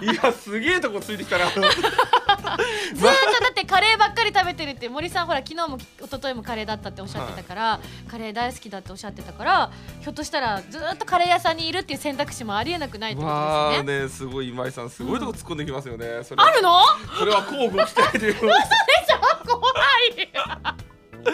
[0.01, 1.45] いやすげえとこついてきたな。
[1.57, 14.01] ずーっとだってカレーばっかり食べてるって森さんほら昨日も一昨日もカレーだったっておっしゃってたから、カレー大好きだっておっしゃってたからひょっとしたらずーっとカレー屋さんにいるっていう選択肢もありえなくないってことですよね。
[14.03, 16.43] ねすごい今井さんすごいとこ突っ込んできますよね、それ。
[16.43, 16.79] あるの？
[17.17, 18.33] それは交互期待という。
[18.33, 19.47] でしょ？
[19.47, 19.61] 怖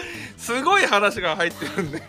[0.36, 1.90] すごい話が入ってるん。
[1.90, 2.02] で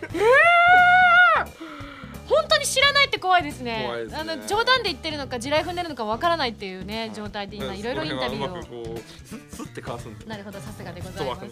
[2.27, 3.87] 本当に知らないって怖いですね。
[4.07, 4.15] ね。
[4.15, 7.83] あの冗談で言ってるのか地雷踏んでるのかわからないっていうね状態で今い。
[7.83, 8.99] ろいろインタビューを。
[10.27, 11.45] なるほどさすがでございます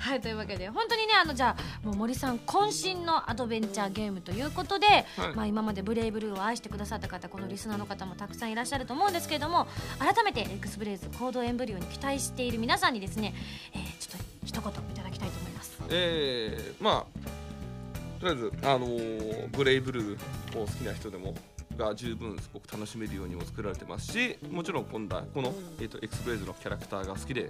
[0.00, 5.34] はいというわけで本当にねあのじゃあもう森さん渾身のアドベンチャーゲームということで、はい。
[5.36, 9.66] まあ今までブレイブルーを愛してくださった方このリスナーの方もたくさんいらっしゃると思うんですけれども
[9.98, 13.34] 改めてエクスブレイズコードエンブリオに期待している皆さんにですね、
[13.74, 15.78] えーちょっと一言いただきたいと思います。
[15.90, 20.18] えー、まあとりあえず、あのーブレイブルー
[20.58, 21.34] を好きな人でも
[21.76, 27.48] が十分すごく楽しめるようにも作られてますしもちろん今度はこの、えー、とエクスブレイズのキャラクターが好きで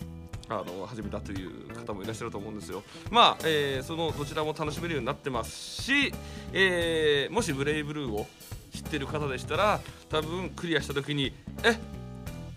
[0.49, 2.83] あの始めたという方もいらっしゃると思うんですよ。
[3.11, 6.13] まあ、えーそのどちらも楽しめるようになってますし、
[6.53, 8.27] えーもしブレイブルーを
[8.75, 11.79] 知ってる方でしたら多分クリアした時にえ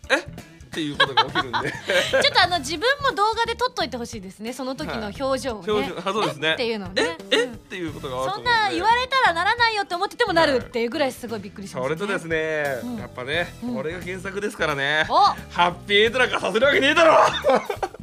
[0.10, 1.72] えっていうことが起きるんで。
[2.10, 4.54] ちょっとあの自分も動画で撮っといてほしいですね。
[4.54, 6.50] その時の表情をね、表情あそうですね。
[6.50, 6.54] え？
[6.54, 7.18] っていうのをね。
[7.30, 7.38] え？
[7.38, 7.44] え？
[7.44, 7.54] うん。
[7.54, 12.98] っていうことがそんな言われたらならないよって思っててもなるっていうぐらいすごいびっくりしました、それとですね、うん。
[12.98, 13.78] やっぱね、うん。
[13.78, 15.06] 俺が原作ですからね。
[15.10, 15.16] お！
[15.16, 17.14] ハッピーエンドなんかさせるわけねえだろ。
[17.14, 18.03] えー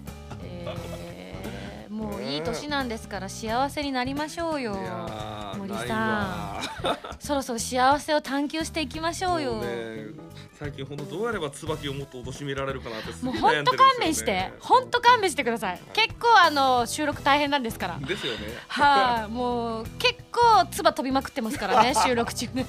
[2.10, 4.76] もういい年なんですから幸せになりましょうよ。
[5.56, 6.60] 森さん。
[7.20, 9.60] そろそろ幸せを探求していきましょうよ。
[9.60, 10.06] ね
[10.58, 14.52] 最近本当どうやれば椿をもっと貶められるかなってすもう本当勘弁して。
[14.60, 15.40] 本当勘弁して。
[15.42, 15.80] ください。
[15.94, 17.98] 結構あの収録大変なんですから。
[17.98, 18.40] ですよね。
[18.68, 22.46] はい、もう結構唾飛びまくってますからね 収録中。
[22.52, 22.66] ね。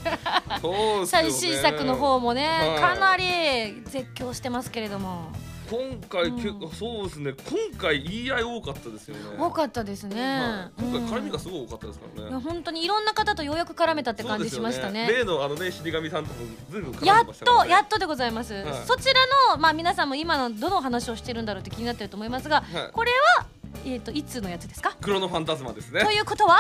[1.06, 2.80] 最新作の方もね、はい。
[2.80, 5.32] かなり絶叫してますけれども
[5.72, 6.72] 今回、うん。
[6.72, 7.34] そうですね。
[7.50, 9.22] 今回言い合い多かったですよね。
[9.40, 10.84] 多かったですね、はい。
[10.84, 15.08] 今回絡みがすすごい多かったですからね、いや本当にいろんな方とようやく絡めたって感じしましたね。
[15.08, 17.64] そうですよ例のあのね死神さんともずいぶん絡やっましたからね。
[17.66, 18.66] とやっとでございます、はい。
[18.86, 19.22] そちら
[19.56, 22.92] の、まあ、皆さんも今のどの話をしてるんだろうって気になってると思いますが、はい。
[22.92, 23.46] これは、
[23.86, 24.96] えー、といつのやつですか？
[25.02, 26.04] クロノファンタズマですね。
[26.04, 26.60] ということは？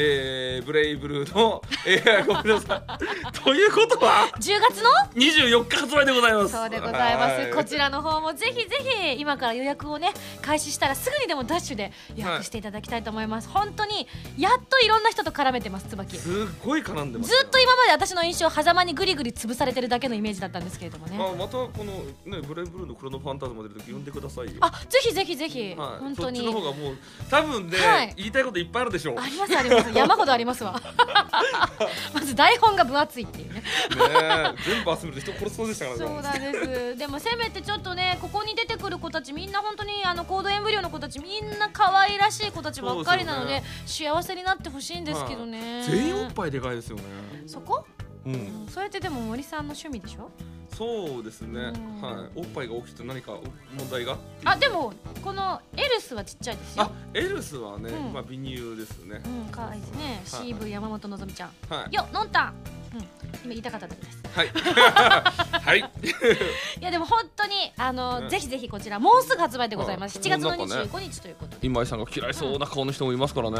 [0.00, 3.42] えー、ブレイブルーの、えー、ごめんなさい。
[3.42, 6.52] ということは10月の？24日発売でございます。
[6.52, 7.40] そうでございます。
[7.40, 7.50] はい。
[7.52, 8.76] こちらの方もぜひぜ
[9.12, 14.06] ひ今から予約をね開始したらすぐにでもダッシュで予約していただきたいと思います、本当に
[14.38, 16.16] やっといろんな人と絡めてます椿。
[16.16, 21.18] ずすっごい絡んでますっと今まで私の印象狭間にグリグリ潰されてるだけのイメージだったんですけれどもね。
[21.18, 21.92] あまたこの
[22.24, 24.52] ねブレイブルーのクロノファンタズマ出る時呼んでくださいよ。
[24.60, 26.38] あぜひぜひぜひ、はい、本当に。
[26.38, 26.96] そっちの方がもう
[27.28, 28.14] 多分ね、はい。
[28.16, 29.14] 言いたいこといっぱいあるでしょう。
[29.16, 30.80] ねありますあります 山ほどありますわ。
[32.14, 33.62] まず台本が分厚いっていうね。
[34.10, 36.96] え全部集めると人殺しそうでしたからねそうなんです。
[36.96, 47.02] でもせめてちょっとねここに出てくる子たちみんな本当にあのコードエンブリオの子たちみんな可愛らしい子たちばっかりなので幸せになってほしいんですけどね、全員おっぱいでかいですよね。
[47.46, 47.84] そこ、
[48.26, 50.30] うん、うん、それってでも森さんの趣味でしょ？
[50.78, 52.00] そうですね、うん。
[52.00, 52.30] はい。
[52.36, 53.32] おっぱいが大きくて何か
[53.76, 54.92] 問題があでも
[55.24, 56.84] このエルスはちっちゃいですよ。
[56.84, 58.12] あエルスはね、うん。
[58.12, 59.20] まあ美乳ですね。
[59.24, 60.54] うん可愛いですね、はい。
[60.54, 61.50] CV 山本のぞみちゃん。
[61.68, 61.92] はい。
[61.92, 62.54] よのんたん
[62.94, 63.00] うん。
[63.00, 64.18] 今言いたかっただけです。
[64.34, 64.48] はい。
[65.60, 65.78] はい。
[66.80, 70.18] いやでも本当にあの、ねぜひぜひこちらもうすぐ発売でございます。
[70.18, 70.82] あ7月のなんかね。
[70.82, 73.56] 25日ということで、今井さんが嫌いそうな顔の人もいますからね、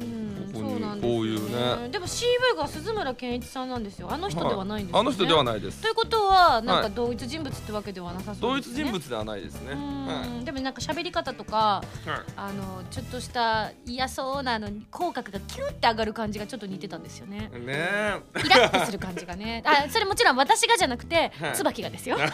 [0.00, 1.88] うん、ここにそうなんですよこういうね。
[1.88, 4.08] でも CV が鈴村健一さんなんですよ。
[4.10, 5.00] あの人ではないんですよ、ね。
[5.00, 5.82] あの人ではないです。
[5.82, 6.84] ということはなんはい。
[6.84, 8.84] か同一人物ってわけではなさそう同一ですね。
[8.84, 9.72] 人物ではないですね。
[9.72, 10.06] うん。
[10.06, 12.20] はでもなんか喋り方とかい、はい。
[12.36, 17.50] あのちょっとした嫌そうなのに口角がキュッて上がる感じがちょっと似てたんですよね。
[17.64, 18.16] ね
[18.54, 19.62] えイラッとする感じがね。
[19.66, 21.54] あそれもちろん私がじゃなくてはい。
[21.54, 22.16] 椿がですよ。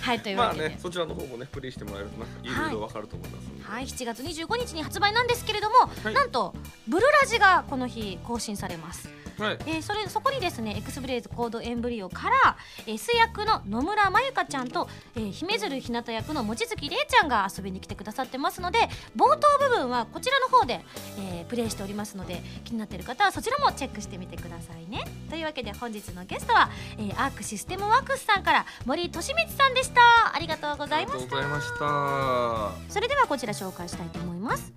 [0.00, 2.72] はいというまあわけで、ねそちらの方もねプレイしてもらえるとなんかいろい。
[2.72, 6.14] ろわかると思いますんで、はい、7月25日に発売なんですけれども、はい。
[6.14, 6.54] なんと
[6.88, 9.08] ブルラジがこの日更新されます、
[9.40, 9.58] はい。
[9.66, 18.78] えーそれそこにですねエクスブレイズコードエンブリオから、えー、ス役の野村まゆかちゃんと、えー、姫鶴ひなた役の望月玲ちゃんが遊びに来てくださってますので
[19.16, 20.84] 冒頭部分はこちらの方で、
[21.18, 25.04] えープレイしておりますので気になっている方はそちらもチェックしてみてくださいね。
[25.28, 30.00] というわけで本日のゲストは、えーアークシステムワークスさんから森利光さんでした。
[30.34, 31.18] ありがとうございました。
[31.18, 32.92] ありがとうございました。
[32.92, 34.72] それではこちら紹介したいと思います。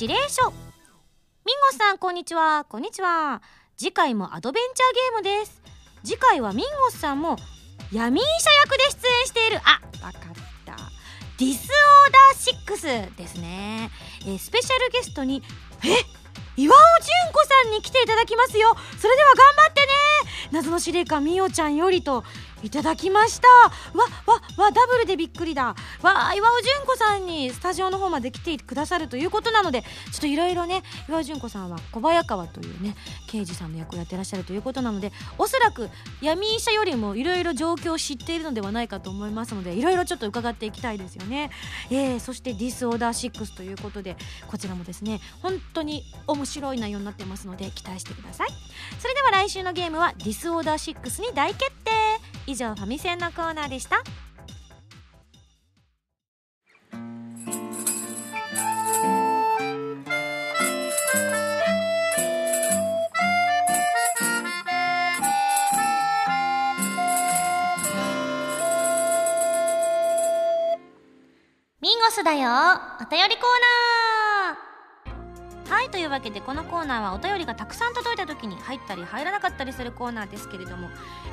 [0.00, 0.50] 指令書。
[0.50, 2.66] ミンゴさんこんにちは。
[2.68, 3.40] こんにちは
[3.80, 5.62] 次回もアドベンチャーゲームです。
[6.02, 7.36] 次回はミンゴスさんも
[7.92, 9.60] 闇医者役で出演している。
[9.64, 10.22] あわかっ
[10.66, 10.74] た。
[11.38, 15.44] ディスオーダー6ですね、えースペシャルゲストに
[15.84, 15.94] え
[16.60, 16.78] 岩尾
[17.22, 18.74] 純子さんに来ていただきますよ。
[18.98, 19.86] それでは頑張ってね。
[20.50, 22.24] 謎の司令官みおちゃんよりと
[22.62, 23.48] いただきました。
[23.48, 25.74] わわわダブルでびっくりだ。
[26.02, 32.94] わ岩尾純子さんにスタジオの方まで来てくださるということなのでちょっといろいろね岩尾純子さんは小早川というね
[33.28, 35.88] 刑事さんの役をやってらっしゃるということなのでおそらく
[36.20, 41.50] 闇医者よりもいろいろ状況を知っているのではないかと思いますのでいろいろちょっと伺っていきたいですよね、
[41.90, 44.16] えーそしてディスオーダー6ということで
[44.48, 48.48] こちらもですね本当に面白い内容になってますので期待してください。
[48.98, 51.90] それでは来週のゲームはディスオーダー6に大決定。
[52.48, 54.02] 以上ファミセンのコーナーでした。
[71.82, 72.48] ミンゴスだよ。
[72.98, 73.50] お便りコー
[74.46, 74.67] ナー。
[75.68, 80.88] はいというわけでこのコーナーはお便りがたくさん届いた時に入ったり入らなかったりするコーナーですけれども、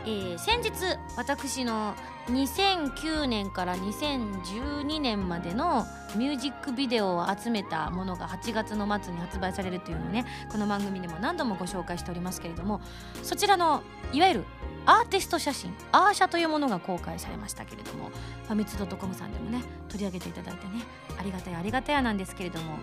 [0.06, 0.72] えー先日
[1.16, 1.96] 私の
[2.28, 12.82] 2009年から2012年までのミュージックビデオを集めたものが8月の末に発売されるというのをねこの番組でも何度もご紹介しておりますけれども
[13.24, 14.46] そちらのいわゆる
[14.86, 18.10] アーティスト写真アーシャというものが公開されましたけれども
[18.44, 20.84] ファミツドットコムさんでもね取り上げていただいてね
[21.18, 22.78] ありがたいありがたやなんですけれども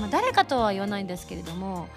[0.00, 1.88] まあ、誰かとは言わないんですけれども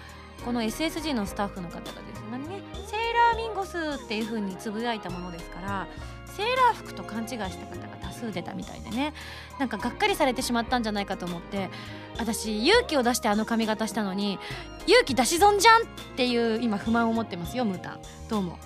[0.44, 5.86] この SSG のスタッフの方がですねね「セーラーミンゴス」っていう風につぶやいたものですから
[6.26, 9.14] セーラー服と勘違いした方が多数出たみたいでね
[9.58, 11.70] なんかがっかりされてしまったんじゃないかと思って
[12.18, 14.38] 私勇気を出してあの髪型したのに
[14.86, 15.84] 勇気出し損じゃんっ
[16.16, 18.00] ていう今不満を持ってますよムータン。
[18.28, 18.58] どうも。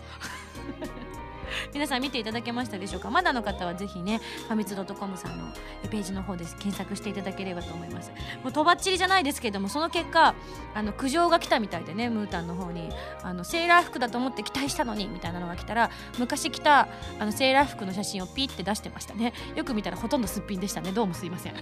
[1.73, 3.11] 皆さん見ていただけましたでしょうか？
[3.11, 5.53] まだの方はぜひねファミツドットコムさんの
[5.91, 8.11] ページの方で検索していただければと思います。
[8.43, 10.35] もうとばっちりじゃないですけどもその結果
[10.75, 12.89] あの苦情が来たみたいでねムータンの方に
[13.23, 19.33] あのセーラー服だと思って期待したのにみたいなのが来たら昔着たあのセーラー服の写真をピッて出してましたね。
[19.55, 20.93] よく見たらほとんどすっぴんでしたね。
[20.93, 21.55] どうもすいません。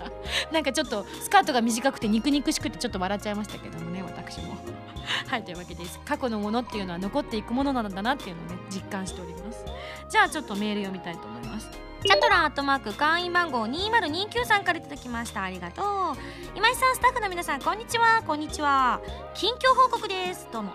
[0.52, 4.56] なんかちょっとスカートが短くて肉肉しくてちょっと笑っちゃいましたけどもね私も。
[5.26, 6.00] はいというわけです。
[6.04, 9.41] 過去のものっていうのは残っていくものなんだなっていうのをね実感しております。
[10.12, 11.70] じゃあちょっとメール読みたいと思います。
[12.04, 15.42] チャトランアットマーク会員番号2029さんからいただきました。
[15.42, 15.84] ありがとう。
[16.54, 18.22] 今井さんスタッフの皆さんこんにちは。
[18.26, 19.00] こんにちは。
[19.32, 20.46] 近況報告です。
[20.52, 20.72] どうも。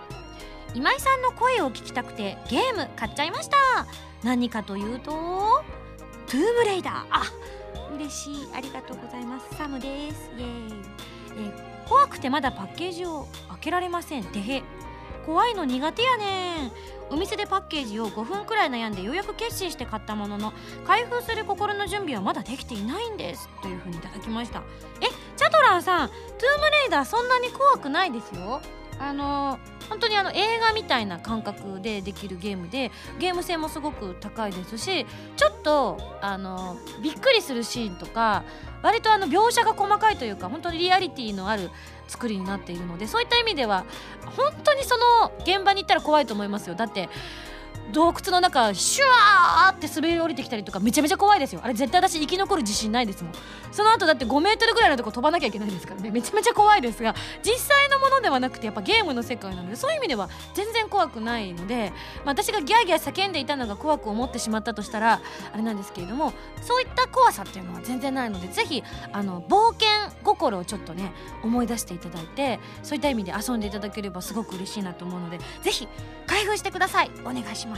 [0.74, 3.56] 今井さんの声を聞きたくてゲーム買っちゃいました。
[4.24, 7.06] 何かというとトゥームレイダー。
[7.08, 7.22] あ
[7.94, 8.48] 嬉しい。
[8.56, 9.54] ありがとうございます。
[9.54, 10.32] サムです。
[10.36, 10.72] イエーイ、
[11.36, 14.24] えー怖くてまだパッケージを開けられません。
[14.24, 14.64] てへ。
[15.24, 16.72] 怖いの苦手やねん。
[17.10, 20.52] お店でパッケージを5分くらい悩んでようやく決心して買ったものの
[20.86, 24.62] 開封する心の準備はまだできていないんですというふうにいただきました。
[25.00, 28.60] えチャトランさんトゥームレイダーそんなに怖くないですよ。
[29.00, 38.44] あの本当にあの映画みたいな感覚でできるゲームでゲーム性もすごく高いですしちょっとあのびっくりするシーンとか
[38.82, 41.70] 割とあの描写が細かいというか本当にリアリティのある
[42.08, 43.84] 作りになっているのでそういった意味では
[44.36, 46.74] 本当にその現場に行ったら怖いと思いますよ。
[46.74, 47.08] だって
[47.92, 51.60] 洞窟の中シュワーって滑り降りてきたりとかめちゃめちゃ怖いですよ。
[51.62, 53.32] あれ絶対私生き残る自信ないですもん。
[53.72, 56.10] その後だって5メートルぐらいのとこ飛ばなきゃいけないですからね。
[56.10, 61.92] めちゃめちゃ怖いですが実際のものではなくてやっぱゲームの世界なのでそういう意味では全然怖くないので、
[62.24, 65.20] まあ、私がギャーギャー叫んでいたのが怖く思ってしまったとしたら
[65.52, 69.88] あれなんですけれどもそういった怖さっていうのは全然ないのでぜひあの冒険
[70.22, 75.88] 心をちょっとね思い出していただいてそういった意味で遊んでいただければすごく嬉しいなと思うのでぜひ
[76.26, 77.10] 開封してください。
[77.24, 77.77] お願いします。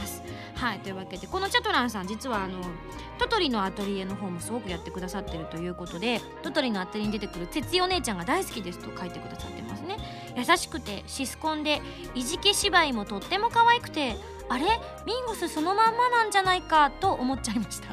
[0.55, 2.59] はいというわけでこのチャトランさん実はあの
[3.17, 9.97] トトリのアトリエの方もすごくやってくださってるということでトトリのアトリエに出てくる哲代お姉ちゃんが大好きですと書いてくださってますね。
[10.35, 11.81] 優しくてシスコンで
[12.15, 14.15] いじけ芝居もとっても可愛くて
[14.49, 14.65] あれ？
[15.05, 17.87] ミンゴスそのまんまなんじゃないかと思っちゃいました。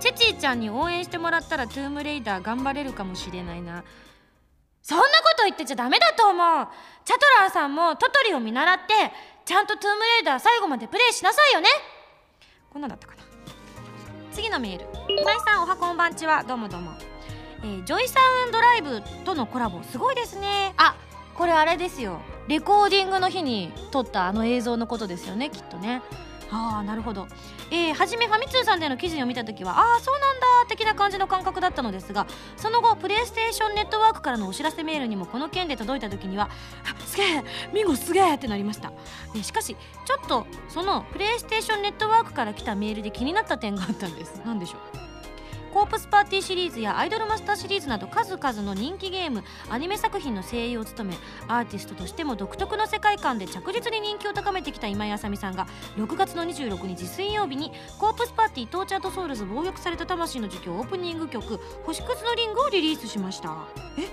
[0.00, 3.84] ツェツィちゃんに応援してもらったらトゥームレイダー頑張れるかもしれないな。
[4.82, 6.68] そんなこと言ってちゃダメだと思う。
[7.04, 8.92] チャトランさんもトトリを見習って
[9.44, 11.68] ちゃんとトゥームレイダー最後までプレイしなさいよね。
[12.70, 13.22] こんなんだったかな。
[14.32, 14.86] 次のメール。
[15.20, 16.42] 今井さんおはこんばんちは。
[16.44, 16.92] どうもどうも、
[17.62, 20.72] えージョイサウンドライブとのコラボすごいですね。
[20.78, 20.96] あ
[21.34, 22.20] これあれですよ。
[22.48, 26.00] レコーディングの日に撮ったあの映像のことですよねきっとね。
[26.50, 27.26] ああなるほど
[27.70, 36.50] えー、初めファミ通さんでの記事を見た時はああそうなんだ的な感じの感覚だったのですがその後プレイステーションネットワークからのお知らせメールにもこの件で届いた時には
[37.06, 38.92] すげえミンゴすげえってなりました、
[39.36, 44.40] えしかしちょっとそのプレイステーションネットワークから来たメールで気になった点があったんです。
[44.44, 45.03] 何でしょう？
[45.74, 51.16] コープスパーティーシリーズやアイドルマスターシリーズなど数々の人気ゲームアニメ作品の声優を務め
[51.48, 63.66] アーティストとしても独特の世界観で着実に人気を高めてきた今井麻美さんが6月の26日水曜日にコープスパーティー Tortured Souls 暴虐された魂の呪叫オープニング曲「星屑のリング」をリリースしました。
[63.98, 64.06] え？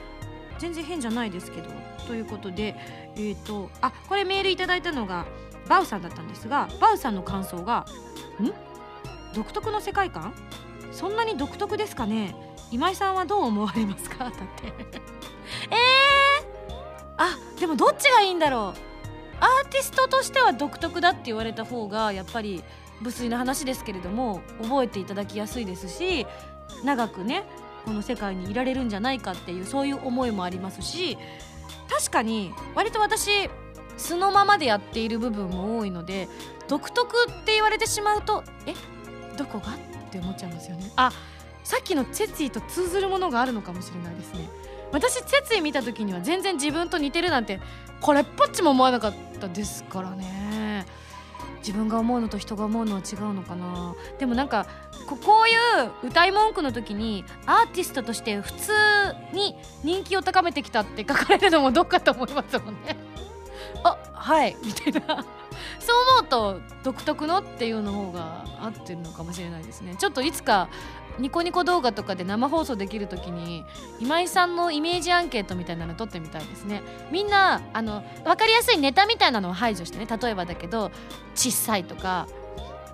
[0.57, 1.69] 全然変じゃないですけど。
[2.07, 2.75] ということで
[3.15, 5.27] えっ、とあこれメールいただいたのが
[5.69, 7.85] バウさんだったんですがバウさんの感想が
[8.41, 8.51] 「ん？
[9.35, 10.33] 独特の世界観？
[10.91, 12.35] そんなに独特ですかね？
[12.71, 14.25] 今井さんはどう思われますか？
[14.25, 14.37] だって。
[15.69, 16.73] えー、
[17.17, 18.79] あでもどっちがいいんだろう？
[19.43, 22.63] アーティストとしては独特だって言われた方がやっぱり
[22.99, 26.27] 無粋な話ですけれども覚えていただきやすいですし
[26.83, 27.43] 長くね
[27.83, 31.17] この世界にいられるんじゃないかっていうそういう思いもありますし
[31.89, 33.49] 確かに割と私
[33.97, 36.29] 素のままでやっている部分も多いので
[36.67, 38.75] 独特って言われてしまうとえ？
[39.35, 39.75] どこが？
[40.11, 40.91] って思っちゃいますよね。
[40.97, 41.11] あ
[41.63, 44.49] さっきのチェツィと通ずるものがあるのかもしれないですね。
[44.91, 47.61] 私チェツィ見た時には全然自分と似てるなんて
[48.01, 50.85] これっぽっちも思わなかったですからね。
[51.59, 53.95] 自分が思うのと人が思うのは違うのかな。
[54.19, 54.65] でもなんか
[55.07, 55.55] ここうい
[56.05, 58.71] う歌い文句の時にアーティストとして普通
[59.31, 62.97] に人気を高めてきたって書かれるのもどっかと思いますもんね。
[63.83, 65.23] あはいみたいな。
[65.79, 69.95] そう思うと独特のっていうの方が合ってるのかもしれないですね。
[69.95, 70.69] ちょっといつか
[71.19, 73.65] ニコニコ動画とかで生放送できる時に
[73.99, 76.81] 今井さんのイメージアンケートみたいなの撮ってみたいですね。
[77.11, 80.05] みんなあの分かりやすいネタみたいなのを排除してね。
[80.05, 80.91] 例えばだけど
[81.35, 82.27] 小さいとか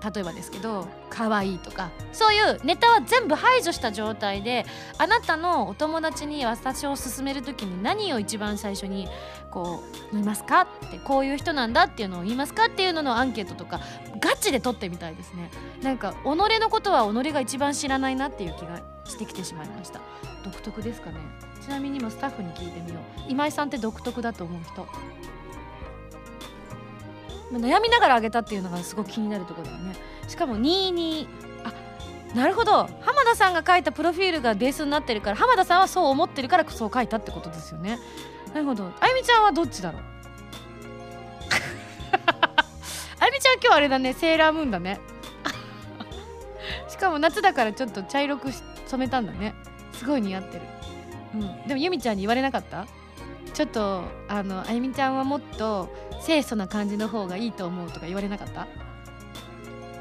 [0.02, 4.64] 例えばですけど可愛いとかそういうネタは全部排除した状態で
[4.98, 9.08] あなたのお友達に私を勧める時に何を一番最初に
[9.50, 13.80] こう言いますかってこういう人なんだっていうのを言いますかっていうののアンケートとか
[14.20, 15.50] ガチで取ってみたいですね。
[15.82, 20.00] なんか己のことは己が一番知らないなっていう気がしてきてしまいました。
[20.44, 21.16] 独特ですかね。
[21.60, 23.22] ちなみに今スタッフに聞いてみよう。
[23.28, 24.86] 今井さんって独特だと思う人。
[27.52, 29.94] 悩みながらあげたっていうのがすごく気になるところだよね。
[30.28, 31.26] しかも22
[31.64, 31.72] あ
[32.36, 32.88] なるほど。
[33.00, 37.98] 浜田さんが書いたプロフィールがベースになってるから浜田さんはそう思ってるからそう書いたってことですよね。
[38.52, 38.84] なるほど。
[39.00, 40.02] あゆみちゃんはどっちだろう？
[43.20, 44.12] あゆみちゃん今日あれだね。
[44.12, 45.00] セーラームーンだね。
[46.88, 49.54] しかも夏だからちょっと茶色く染めたんだね。
[49.92, 50.62] すごい似合ってる。
[51.34, 51.62] うん。
[51.66, 52.86] でもゆみちゃんに言われなかった？
[53.54, 55.88] ちょっとあのあゆみちゃんはもっと
[56.24, 58.62] 清楚な感じの方がいいと思うとか言われなかった？
[58.62, 58.66] あ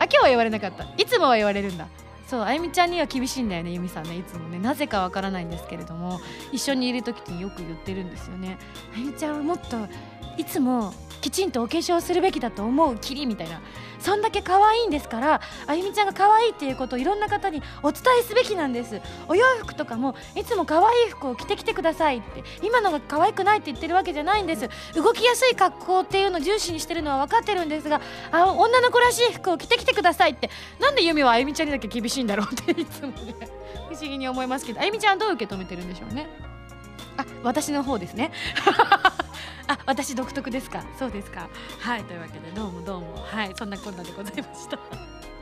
[0.01, 0.83] 今日は言われなかった。
[0.97, 1.87] いつもは言われるんだ。
[2.27, 4.59] そうあゆみちゃんには厳しいんだよねゆみさんねいつもね。
[4.59, 6.19] なぜかわからないんですけれども
[6.51, 8.57] 一緒にいる時によく言ってるんですよね
[8.93, 9.77] あゆみちゃんはもっと
[10.37, 13.59] いつもきちんとお化粧するべきだと思うきりみたいな。
[13.99, 19.01] そんだけ可愛いんですからあゆみちゃんが可愛いっていうことをいろんな方にお伝えすべきなんです。
[19.27, 24.69] お洋服とかもいつも可愛い服を着てきてくださいって今のが可愛くないって言ってるわけじゃないんです。
[24.93, 27.99] 動きやすい格好っていうのを重視にしてるのは分かってるんですが
[28.31, 30.51] あ女の子らしい服を着てきてくださいって。
[30.79, 33.35] なんで由美はあゆみちゃんにだけ厳しいんだろうっていつもね。
[33.89, 34.79] 不思議に思いますけど。
[34.79, 36.29] あゆみちゃんどう受け止めてるんでしょうね。
[37.17, 38.31] あ私の方ですね。
[39.67, 40.83] あ私独特ですか。
[40.97, 41.49] そうですか。
[41.79, 43.17] はいというわけでどうもどうも。
[43.17, 44.79] はいそんなこんなでございました。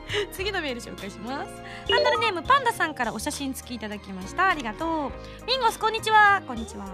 [0.31, 1.53] 次のメール紹介します。
[1.91, 4.49] ハンドルネームパンダさんからお写真付きいただきました。
[4.49, 5.45] ありがとう。
[5.45, 6.41] ミンゴスこんにちは。
[6.47, 6.85] こんにちは。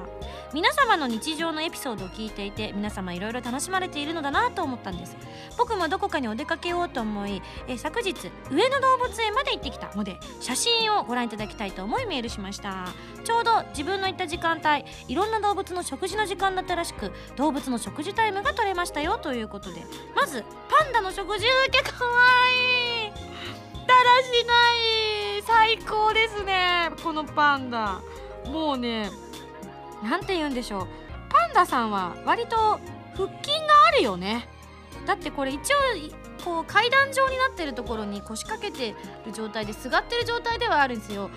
[0.53, 5.15] 皆様の日常のエピソードを聞いていて皆様いろいろ楽しまれているのだなと思ったんです。
[5.57, 8.13] 僕もどこかにお出かけようと思いえ昨日
[8.49, 12.87] 上野動物園まで行ってきたので写真をご覧いただきたいと思いメールしました。
[13.23, 19.85] ちょうど自分の行った時間帯いろんな動物の食事の時間だったらしく動物の食事タイムが取れましたよということで
[20.15, 22.11] まずパンダの食事受けかわ
[23.05, 23.10] いい。
[23.91, 25.41] だらしない。
[25.43, 26.91] 最高ですね。
[27.03, 28.01] このパンダ
[28.45, 29.09] もうね
[30.03, 30.87] なんて言うんでしょう。
[31.29, 32.55] パンダさんは割と
[33.15, 34.47] 腹筋があるよね。
[35.05, 35.77] だってこれ一応
[36.45, 41.29] こう階段状になってるところに腰掛けてる状態ですがってる状態ではあるんですよ。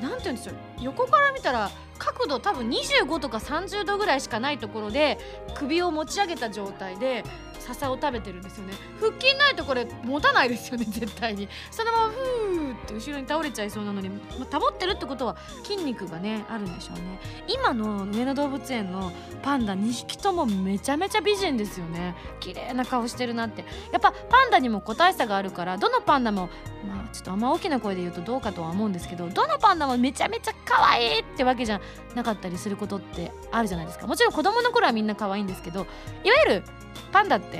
[0.00, 0.56] なんて言うんでしょう。
[0.80, 5.18] 横から見たら角度多分25とか30度ぐらいしかないところで
[5.54, 7.24] 首を持ち上げた状態で
[7.62, 8.74] 笹を食べてるんですよね。
[9.00, 11.48] 腹筋ないとこれ持たないですよね 絶対に。
[11.70, 14.10] そのままふーって後ろに倒れちゃいそうなのに
[14.52, 17.20] 保ってるってことは筋肉がねあるんでしょうね。
[17.46, 22.14] 今の上野動物園のパンダ2匹ともめちゃめちゃ美人ですよね。
[22.40, 23.64] 綺麗な顔してるなって。
[23.92, 26.48] やっぱパンダにも個体差があるからどのパンダも
[26.86, 31.80] まあちょっとあんま大きな声で言うとどうかとは思うんですけどどのパンダもめちゃめちゃ可愛いってわけじゃ
[32.14, 34.06] なかったりすることってあるじゃないですか。
[34.06, 35.80] もちろん子供の頃はみんな可愛いんですけど
[36.24, 36.62] いわゆる
[37.10, 37.51] パンダって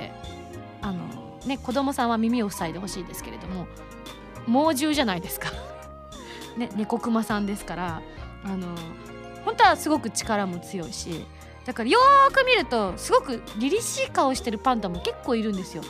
[0.80, 1.04] あの
[1.46, 3.66] ね子供さんは耳を塞いでほしいですけれども
[4.46, 5.50] 猛獣じゃないですか。
[6.56, 8.02] ね猫熊さんですから
[8.44, 8.66] あの
[9.44, 11.24] 本当はすごく力も強いし
[11.64, 15.82] だからよーく見るとすごく凛々しい顔してるパンダも結構いるんですよ。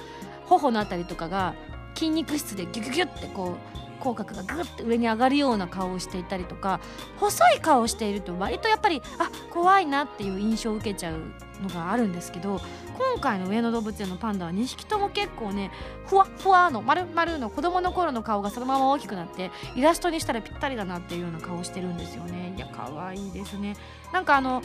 [0.47, 1.55] 頬のあたりとかが
[1.95, 6.81] 筋肉質でギュギュギュってこう口角がグッて上に上がるような顔をしていたりとか
[7.19, 11.19] 細い顔をしていると割とやっぱりあ怖いなっていう印象を受けちゃう
[11.63, 12.61] のがあるんですけど
[12.99, 15.71] 今回の上野動物園のパンダは2匹とも結構ね
[16.07, 22.55] ふわふわの丸々の子供の頃の顔がそのまま大きくなってイラストにしたらぴったりだなっていうような顔してるんですよね。
[22.57, 23.77] いや可愛いですね。
[24.13, 24.63] なんかあの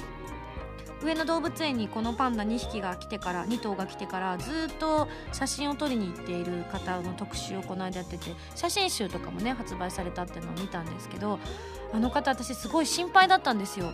[1.03, 11.39] 上野動物園にこのパンダ2匹が来てから2頭が来てからずっと写真を撮りに行っている方の特集をこの間やってて写真集とかもね発売されたっていうのを見たんですけど
[11.93, 13.93] あの方私すごい心配だったんですよ。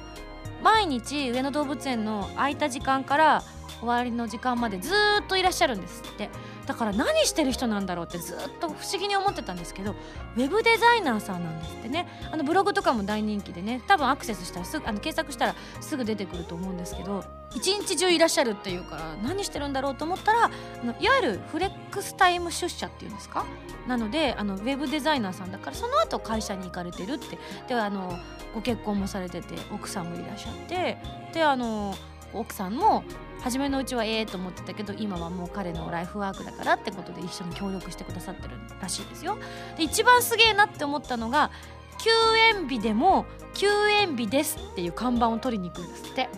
[0.61, 3.43] 毎日上野動物園の空いた時間から
[3.79, 6.29] 終わりの時間までずっといらっしゃるんですって。
[6.65, 12.07] だから何してる人なんだろうってずっと不思議に思ってたんですけどウェブデザイナーさんなんですってね。
[12.31, 20.49] あのブログとかも大人気でね多分アクセスしたらすぐあの検索したらすぐ出てくると思うんですけど一日中いらっしゃるっていうから何してるんだろうと思ったらあ
[20.85, 23.45] のいわゆるフレックスタイム出社っていうんですか？
[23.87, 27.37] なのであのウェブデザイナーさんだからその後会社に行かれてるって。
[27.67, 28.17] であの
[28.53, 30.97] ご結婚もされてて奥さんもいらっしゃって。
[31.33, 31.95] であの
[32.33, 33.03] 奥さんも
[33.43, 39.37] 初めのうちはええと思ってたけど今はもう彼のライフワークだからってことで一緒に協力してくださってるらしいですよ。
[39.77, 41.51] で一番すげえなって思ったのが
[41.99, 42.09] 休
[42.57, 46.29] 園日でも休園日ですっていう看板を取りに行くんですって。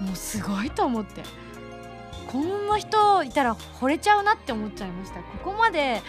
[0.00, 1.22] もうすごいと思って。
[2.30, 5.20] こんな人いたら惚れちゃうなって思っちゃいました。
[5.20, 6.02] ここまで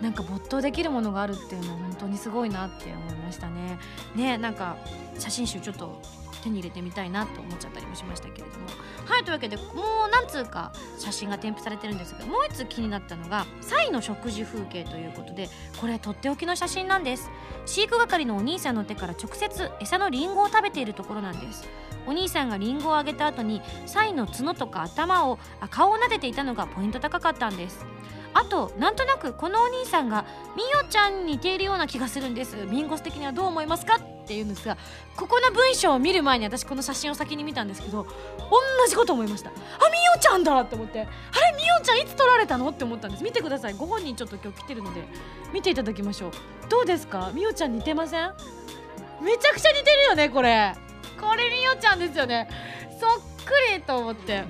[0.00, 3.78] なんか没頭できるものがあるっていうのは本当にすごいなって思いましたね。
[4.14, 4.78] ねなんか
[5.18, 6.00] 写真集ちょっと
[6.42, 8.68] 手に入れてみたいなと思っちゃったりもしましたけれども。
[9.10, 9.66] はいというわけでもう
[10.12, 15.48] 何通か写真が添付されてるんですけどもう一つ気になったのがサイの食事風景ということで
[15.80, 17.28] これとっておきの写真なんです。
[17.66, 21.68] 飼育係のお兄さんの手から直接餌のリンゴを食べているところなんです。
[22.06, 25.38] お兄さんがリンゴをあげた後にサイの角とか頭を
[25.70, 27.84] 顔を撫でていたのがポイント高かったんです。
[28.32, 30.24] あとなんとなくこのお兄さんが
[30.56, 32.56] みおちゃんに似ているような気がするんです。
[32.66, 34.76] ミンゴス的にはどう思いますかっていうんですが
[35.16, 38.10] ここの文章を見る前に私この写真を先に見たんですけど同
[38.88, 39.50] じこと思いました。
[39.50, 39.58] あみ
[40.16, 41.00] おちゃんだって思って。
[41.00, 41.08] あれ
[41.56, 43.24] みおちゃんいつ撮られたのって思ったんです。
[43.24, 43.74] 見てください。
[43.74, 45.02] ご本人ちょっと今日来てるので
[45.52, 46.30] 見ていただきましょう。
[46.68, 47.32] どうですか？
[47.34, 48.32] みおちゃん似てません？
[49.20, 50.74] めちゃくちゃ似てるよねこれ。
[51.20, 52.48] これみおちゃんですよね。
[53.00, 53.10] そっ
[53.44, 54.44] くりと思って。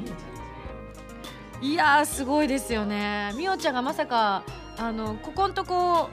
[1.63, 3.33] いやーすごいですよね。
[3.37, 4.45] みおちゃんがまさか
[4.79, 6.09] あのここんとこ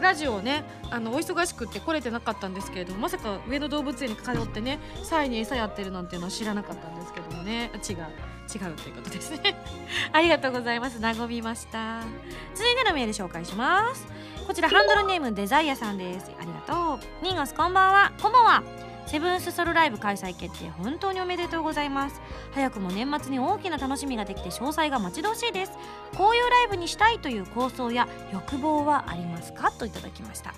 [0.00, 7.70] ラジオをねあのお忙しくって来れてなかったんですけれどもまさか上野動物園に通ってねサイに餌やってるなんていうのは知らなかったんですけどもね。
[7.88, 7.96] 違う。
[8.52, 9.56] 違うということですね。
[10.12, 11.00] ありがとうございます。
[11.00, 12.00] 和みました。
[12.54, 14.06] 続いてのメール紹介します。
[14.46, 16.30] こちらハンドルネームデザイアさんです。
[16.38, 17.24] ありがとう。
[17.24, 18.12] ニンゴスこんばんは。
[18.20, 18.91] こんばんは。
[19.06, 22.20] セブンスソロライブ開催決定本当におめでとうございます。
[22.52, 25.72] 早くも年末に大きな楽しみができて詳細が待ち遠しいです。
[26.16, 29.70] こういうライブにしたいという構想や欲望はありますか？
[29.72, 30.54] といただきました。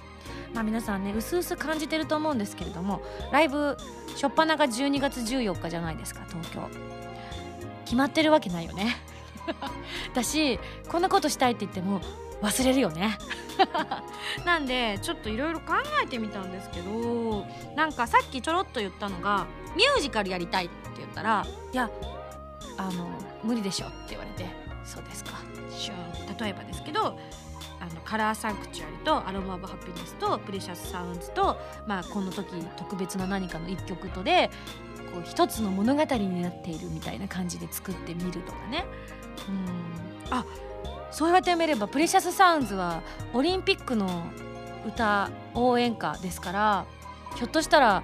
[0.53, 3.77] まあ皆さんねうすうす感じてると思うんですけれどもライブ
[4.15, 6.69] 初っ端が12月14日じゃないですか東京。
[7.85, 8.97] 決まってるわけないよね。
[10.15, 12.01] だしこんなことしたいって言っても
[12.43, 13.18] 忘れるよね。
[14.45, 21.89] なんでちょっといろいろ考えてみたんですけどなんかさっきちょろっと言ったのがミュージカルやりたいって言ったらいや
[22.76, 23.09] あの
[23.45, 24.49] 無理でしょって言われて
[24.85, 25.32] そうですか。
[26.41, 27.18] 例えばですけど
[27.80, 34.51] あのカラーサンクチュアリとアロマ・オブ・ハピネスとプレシャス・サウンズと、まあ、この時特別な何かの一曲とで
[35.12, 38.85] こう一つの物語になっているみたいな感じで作ってみるとかね。
[39.49, 40.35] うん。
[40.35, 40.45] あ
[41.15, 43.01] そう言われてみればプレシャスサウンズは
[43.33, 44.25] オリンピックの
[44.85, 46.87] 歌応援歌ですから
[47.37, 48.03] ひょっとしたら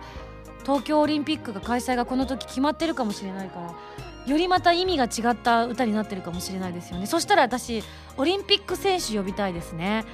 [0.62, 3.74] 東京オリンピックが開催がこの時決まってるかもしれないから
[4.26, 7.06] よりまた意味が違った歌になってるかもしれないですよね。
[7.06, 7.82] そしたら私
[8.16, 10.04] オリンピック選手呼びたいですね。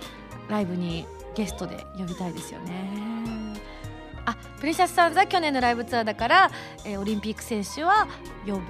[0.49, 3.61] ライブにゲストで呼びたいですよね。
[4.25, 6.51] あプレシャスサウンズは去年のライブツアーだから、
[6.85, 8.07] えーオリンピック選手は
[8.47, 8.61] 呼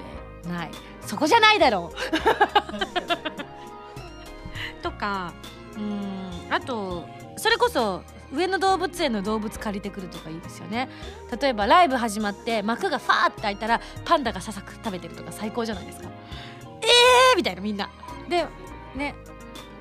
[0.44, 0.70] べない。
[1.02, 3.35] そこじゃないだろう。
[5.06, 5.32] か。
[5.76, 6.52] うん。
[6.52, 8.02] あとそれこそ
[8.32, 10.88] 上野動物園の動物借りてくるとかいいですよね。
[11.40, 16.08] 例えばライブ始まって幕がファーって開いたらパンダがささく食べてるとか最高じゃないですか。
[16.82, 17.88] えーみたいなみんな。
[18.28, 18.46] で
[18.94, 19.14] ね。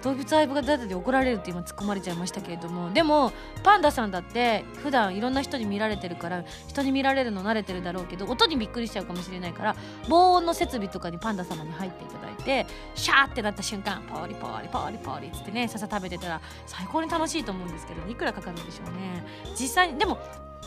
[0.05, 3.31] 動物愛護がだで怒られるって今突っ込まれちゃいましたけれどもでも
[3.63, 9.75] パンダさんだって普段いろんな人に見られてるから人に見られるの慣れてるだろうけど音にびっくりしちゃうかもしれないから
[10.07, 19.25] 防音の設備とかにパンダ様に入っていただいてシャーってなった瞬間ポリポリポリポリっつってね笹食べてたら最高に楽しいと思うんですけどいくらかかるんでしょうね。
[19.59, 20.17] 実際にでも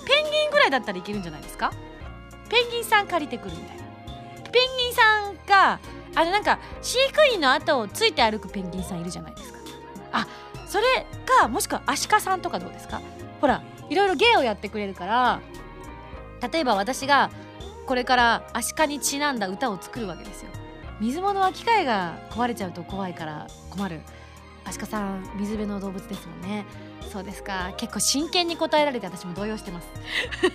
[0.04, 1.70] ペンギンぐらいだったらいけるんじゃないですか？
[2.50, 3.87] ペンギンさん借りてくるみたいな。
[4.52, 5.80] ペンギンさんが
[6.14, 9.58] あのなんか飼育員の後をついて歩くペンギンさんいるじゃないですか。
[10.12, 10.26] あ
[10.66, 11.06] それ
[11.40, 13.00] かもしくはアシカさんとかどうですか？
[13.40, 15.40] ほらいろいろ芸をやってくれるから
[16.52, 17.30] 例えば私が
[17.86, 20.50] これからアシカにちなんだ歌を作るわけですよ。
[21.00, 24.00] 水物は機械が壊れちゃうと怖いから困る。
[24.64, 26.66] アシカさん水辺の動物ですもんね。
[27.08, 27.72] そうですか。
[27.76, 29.88] 結構真剣に答えられて私も動揺してます。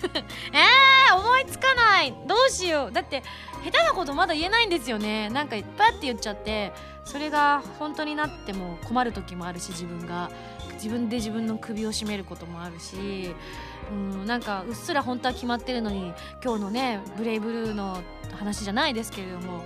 [0.52, 2.14] えー、思いつかない。
[2.26, 2.92] どうしよう。
[2.92, 3.22] だって
[3.64, 5.30] 下手なことまだ言えないんですよね。
[5.30, 6.72] なんかいっぱいって言っちゃって
[7.04, 10.30] それが本当になっても困る時もあるし自分が。
[10.74, 13.34] 自分で自分の首を絞めることもあるし
[13.90, 18.02] うんなんかうっすら本当は決まってるのに今日のね「ブレイブルー」の
[18.36, 19.64] 話じゃないですけれども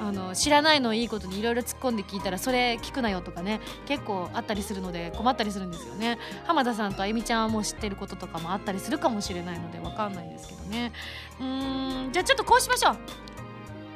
[0.00, 6.18] あの知らないのいいことにいろいろ突っ込んで聞いたらそれ聞くなよとかね結構あったりするので困ったりするんですよね。
[6.46, 10.92] 浜田さんとあゆみちゃんはもう知ってることとかもあったりするかもしれないのでわかんないんですけどね。
[11.40, 12.96] うんじゃあちょっとこうしましょう。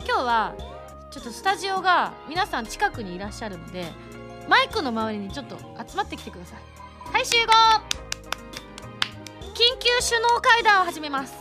[0.05, 0.55] 今日は
[1.11, 3.87] ちょっとスタジオが皆さん近くにいらっしゃるので
[4.49, 7.13] マイクの周りにちょっと集まってきてください。
[7.13, 7.53] はい集合。
[9.53, 11.35] 緊急首脳会談を始めます。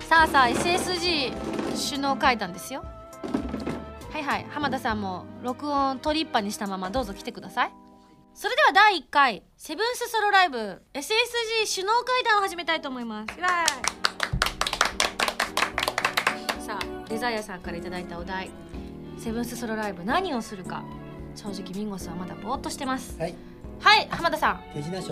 [0.00, 1.32] さあさあ SSG
[1.88, 2.84] 首脳会談ですよ。
[4.16, 4.46] はいはい。
[4.48, 7.72] 浜田さんも録音取りっぱにしたままどうぞ来てください。
[8.32, 10.56] それでは第1回セブンスソロライブ
[10.94, 11.02] SSG
[11.74, 13.34] 首脳会談を始めたいと思います。
[13.38, 13.46] イエー
[16.58, 16.62] イ。
[16.62, 18.48] さあデザイアさんからいただいたお題。
[19.18, 20.82] セブンスソロライブ何をするか。
[21.34, 23.20] 正直ミンゴスはまだぼーっとしてます。
[23.20, 23.34] はい。
[23.80, 24.62] はい浜田さん。
[24.72, 25.08] 手品賞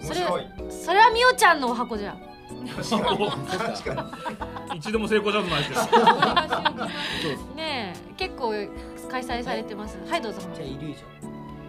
[0.00, 0.20] それ
[0.70, 4.10] それはみおちゃんのお箱じゃん確か
[4.74, 7.54] 一度も成功したことないですけど。
[7.54, 8.52] ねえ結構
[9.10, 9.98] 開催されてます。
[10.08, 10.40] はいどうぞ。
[10.54, 11.04] じゃあイリュージ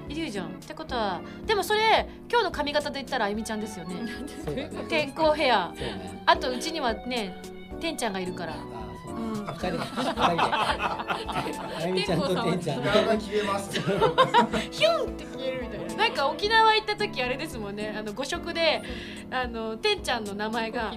[0.09, 0.45] イリュージョン。
[0.47, 3.95] ってことはでもそれ今日の髪型で言ったらあゆみちゃんですよね。
[4.87, 5.73] 天候ヘア。
[6.25, 7.41] あとうちにはね
[7.79, 8.55] てんちゃんがいるから
[9.19, 11.17] 二人で二人であ
[11.85, 12.89] ゆみちゃんとてんちゃんで。
[12.89, 13.79] 時間が消えます。
[14.71, 15.95] ヒュンって消えるみたいな。
[15.95, 17.93] なんか沖縄行った時あれですもんね。
[17.97, 18.81] あの五色で
[19.31, 20.93] あのてんちゃんの名前が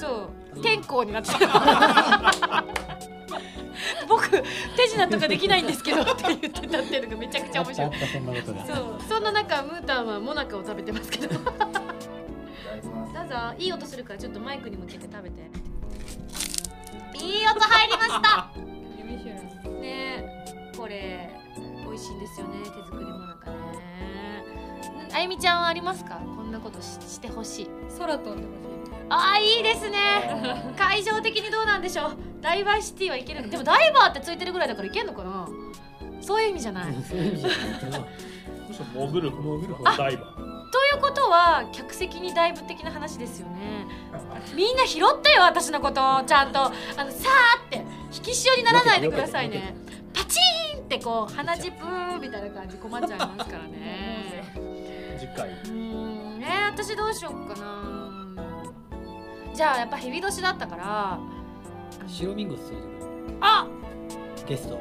[0.00, 2.64] そう天候になってた。
[4.08, 4.44] 僕手
[4.88, 7.86] 品とかできないんですけどって言ってたっていうのがめちゃくちゃ面白い。
[7.86, 8.66] あったあったそんなことが。
[8.66, 8.76] そう
[9.08, 11.34] そんな中ムータンはモナカを食べてますけど。
[11.34, 11.68] どうぞいただ
[12.80, 13.62] きます。
[13.62, 15.50] いい音するからちょっとマイクに向けて食べて
[17.20, 18.48] いい音入りました。
[19.80, 20.44] ね
[20.76, 21.30] これ
[21.86, 23.56] 美味しいんですよね手作りもなかね。
[25.12, 26.16] あゆみちゃんはありますか？
[26.36, 27.68] こんなことししてほしい。
[27.98, 28.48] 空飛んでほ
[29.10, 29.96] ああいいですね。
[30.78, 32.16] 会場的にどうなんでしょう？
[32.40, 35.48] ダイバーシティはいけるでもダイバーってついてるぐらいだからいけんのかな？
[36.20, 36.94] そういう意味じゃない。
[37.08, 38.06] そういう意味じゃないけど。
[38.68, 43.86] むしろ潜る方潜る方ダイバーということは客席にダイブ的な話ですよね。
[44.54, 46.72] みんな拾ってよ私のことちゃんとあの
[47.10, 49.74] さーって引き潮にならないでくださいね。
[50.12, 54.44] パチーンってこう鼻血プーみたいな感じ困っちゃいますからね。
[55.18, 55.50] 次回。
[55.50, 58.34] うーんね私どうしようかな。
[59.54, 61.18] じゃあやっぱヘビ年だったから。
[62.06, 62.72] 白ミンゴス
[63.40, 63.66] あ！
[64.46, 64.78] ゲスト。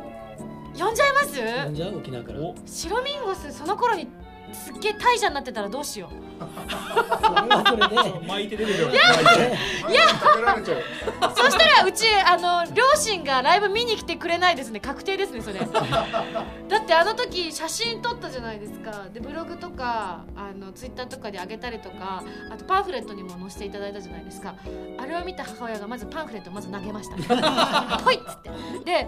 [0.78, 1.42] 呼んじゃいます？
[1.66, 1.98] 呼んじゃう？
[1.98, 2.40] 沖縄から。
[2.40, 2.56] お。
[2.66, 4.08] 白ミンゴスその頃に
[4.54, 6.28] すっげえ大者になってたらどうしよう。
[6.40, 8.28] それはそれで。
[8.28, 10.84] 巻いて出てくるいいや食べられちゃう。
[11.36, 14.80] そしたらうちあの両親がライブ見に来てくれないですね。
[14.80, 15.60] 確定ですねそれ。
[15.66, 19.06] だってあの時写真撮ったじゃないですか。
[19.14, 24.54] でブログとかあのツイッターとかで上げたりとかあとパンフレットにも載せていただいたじゃないですか。
[25.00, 27.16] あれを見た母親がまずパンフレットをまず投げました。
[28.00, 28.50] ほいっつって。
[28.86, 29.08] で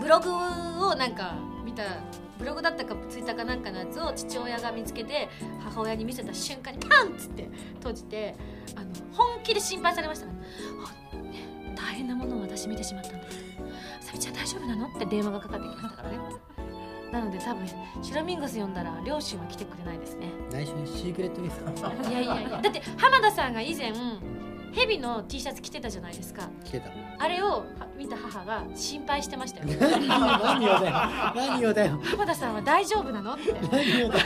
[0.00, 2.02] ブログをなんか見た
[2.38, 5.28] ブログだったかツイッターかなんかのやつを父親が見つけて
[5.60, 8.34] 母親に見せた瞬間にパンっつって閉じて
[8.76, 10.26] あの本気で心配されました。
[10.26, 13.26] からあね大変なものを私見てしまったんだ。
[14.00, 14.86] さびちゃん大丈夫なの？
[14.86, 16.18] って電話がかかってきましたからね。
[17.12, 17.66] なので多分
[18.02, 20.26] シロミンゴス呼んだら両親は来てくれないですね。
[20.52, 21.58] 内緒にシークレットミス。
[22.10, 22.60] いやいやいや。
[22.60, 23.92] だって浜田さんが以前
[24.72, 26.48] ヘビの T シャツ着てたじゃないですか。
[26.64, 26.90] 来てた。
[27.18, 27.64] あれをは
[27.96, 29.66] 見た母が心配してましたよ。
[30.08, 30.92] 何をだよ。
[31.34, 32.00] 何をだよ。
[32.04, 33.52] 浜田さんは大丈夫なのって。
[33.70, 34.24] 何をだよ。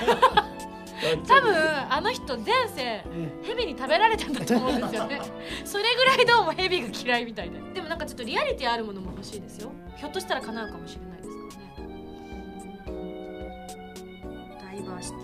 [1.27, 1.53] 多分
[1.91, 3.03] あの人前世
[3.43, 5.21] ヘビに食べられたんだと思うんですよね。
[5.65, 7.59] それぐらいどうもヘビが嫌いみたいで。
[7.75, 9.73] でもなんかちょっとリアリティあるものも欲しいですよ。
[9.97, 11.35] ひょっとしたら叶うかもしれないですか
[11.81, 13.03] らね。
[14.61, 15.23] ダイバーシティ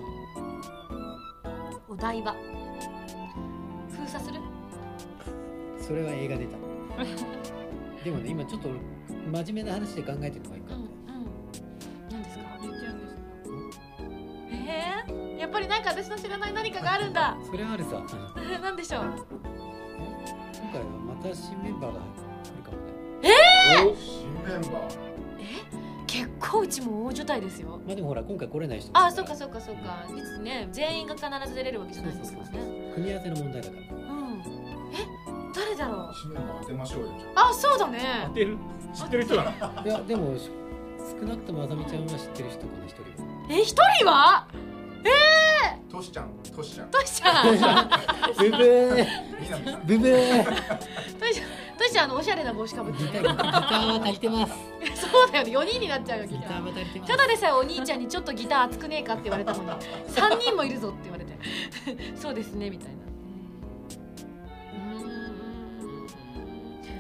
[1.89, 2.33] お台場。
[2.33, 2.39] 封
[4.07, 4.41] 鎖する？
[5.89, 6.59] それは映画出た。
[8.05, 8.79] でもね今ちょっと俺
[9.45, 10.75] 真面目な話で考えてるのがいいか。
[10.75, 10.89] うんうん。
[12.11, 12.45] 何ですか？
[12.63, 13.01] 言っちゃうん？
[13.01, 13.83] ですか
[14.51, 17.37] えー、やっぱりなんか私の知らない何かがあるんだ。
[17.51, 18.03] それはあるさ。
[18.63, 19.03] 何でしょう？
[19.03, 22.05] 今回はまた新メンバーが来
[22.57, 22.77] るかも
[23.23, 23.31] ね。
[23.97, 25.09] 新メンバー。
[26.07, 27.81] 結構うちも大所帯ですよ。
[27.87, 28.91] まあでもほら今回来れない人。
[28.95, 30.05] あそうかそうかそうか。
[30.17, 32.93] いつね全員が必ず出れるわけじゃないですからね。
[32.95, 34.08] 組み合わせの問題だから
[36.25, 37.09] 誰だろう新メンバー当てましょうよ。
[37.35, 37.53] あ。
[37.55, 38.59] そうだ当ねてる？
[38.95, 39.83] 知ってる人だな。
[39.85, 43.09] いやでも少なくともあざみちゃんは知ってる人かな一人は。
[43.51, 44.47] え一人は？
[45.91, 46.91] トシちゃん、トシちゃん。
[46.91, 47.49] トシちゃん。
[48.39, 49.07] ブブー。
[49.41, 49.87] みなみさん。
[49.87, 50.45] ブブー。
[50.45, 51.49] トシちゃん
[51.79, 54.53] トシちゃんあのおしゃれな帽子かぶってギターギターは足りてます。
[55.01, 55.51] そうだよね。
[55.53, 56.49] 4人になっちゃうよギギター。
[56.49, 57.13] ターは足りてます。
[57.13, 61.39] ただでさえお兄ちゃんにちょっとギター熱くねえかって言われたのに3人もいるぞって言われて。
[62.21, 63.08] そうですねみたいな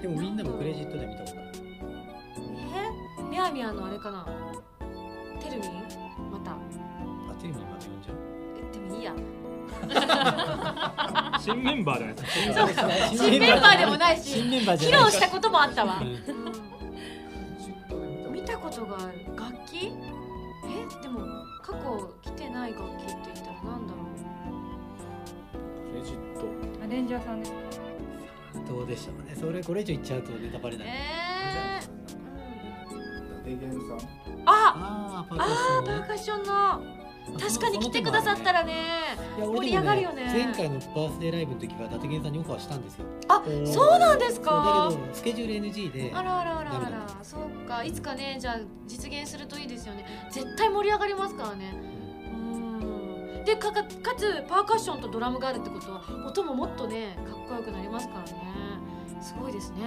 [0.03, 1.51] でもみんなもクレジットで見たことある。
[3.21, 3.23] え？
[3.31, 4.27] みやみやのあれかな？
[5.43, 5.67] テルミ？
[5.69, 5.73] ン
[6.31, 6.53] また？
[6.53, 6.55] あ
[7.41, 8.17] テレビにまた呼んじゃう。
[8.57, 9.13] えでもいいや。
[11.41, 12.27] 新メンバーじゃないです
[12.75, 12.89] か。
[13.29, 16.07] 新メンバーでもないし新メンバー披じゃない露したこともあったわ、うん。
[18.27, 18.33] うん。
[18.33, 19.25] 見たことがある。
[19.37, 19.93] 楽器？
[20.67, 21.03] え？
[21.03, 21.21] でも
[21.63, 21.79] 過去
[22.23, 23.99] 来てない楽器って言ったらなんだろ
[25.93, 26.41] クレジット。
[26.85, 27.59] あレンジャーさんですか？
[28.69, 29.35] どうでしょうね。
[29.35, 30.93] それこれ以上言っちゃうとネタバレうだね。
[33.47, 33.51] え。
[33.51, 34.09] ん伊達源さん。
[34.47, 36.99] あああーパーカッションの。
[37.39, 38.75] 確かに来てくださったらね
[39.39, 40.25] 盛り上がるよね。
[40.33, 43.05] 前回のバースデーライブの時は伊達源さんにオファーしたんですよ。
[43.29, 46.11] あそうなんですそうかだけどスケジュール NG で。
[46.15, 47.07] あらあらあらあら。
[47.23, 47.85] そうか。
[47.85, 50.07] いつかねじゃあ実現するといいですよね。
[50.31, 51.75] 絶対盛り上がりますからね。
[51.75, 51.98] うん
[53.49, 53.83] でかか
[54.15, 58.31] つパーカッションとドラムがあるってことは音ももっとねかっこよくなりますからね。
[59.23, 59.79] すごいですね。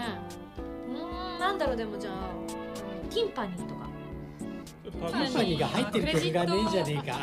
[0.90, 0.92] う
[1.38, 2.14] んなんだろうでもじゃあ
[3.12, 3.82] ティンパニーとか。
[4.84, 7.20] ティンッニーが入ってる曲がねえじゃねえか。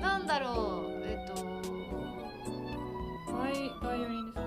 [0.00, 1.42] なんだろうえっと
[3.32, 3.52] バイ
[3.82, 4.40] バイオリンで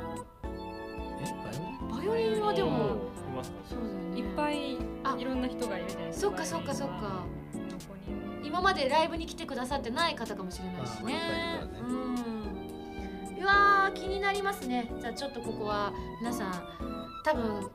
[1.28, 1.38] すか？
[1.54, 1.56] え
[1.92, 2.42] バイオリン？
[2.42, 2.72] はでもい
[3.70, 4.20] そうだよね。
[4.20, 4.80] いっぱいい
[5.24, 6.96] ろんな人がいるじゃないですかそっかそっかそっか。
[6.96, 7.00] こ
[7.90, 10.16] こにーまあいっ
[11.08, 11.62] ぱいいるからね。
[11.82, 12.16] うん。
[13.42, 14.92] うわー気になりますね。
[15.00, 16.54] じゃあちょっとここは皆さん
[17.24, 17.70] 多分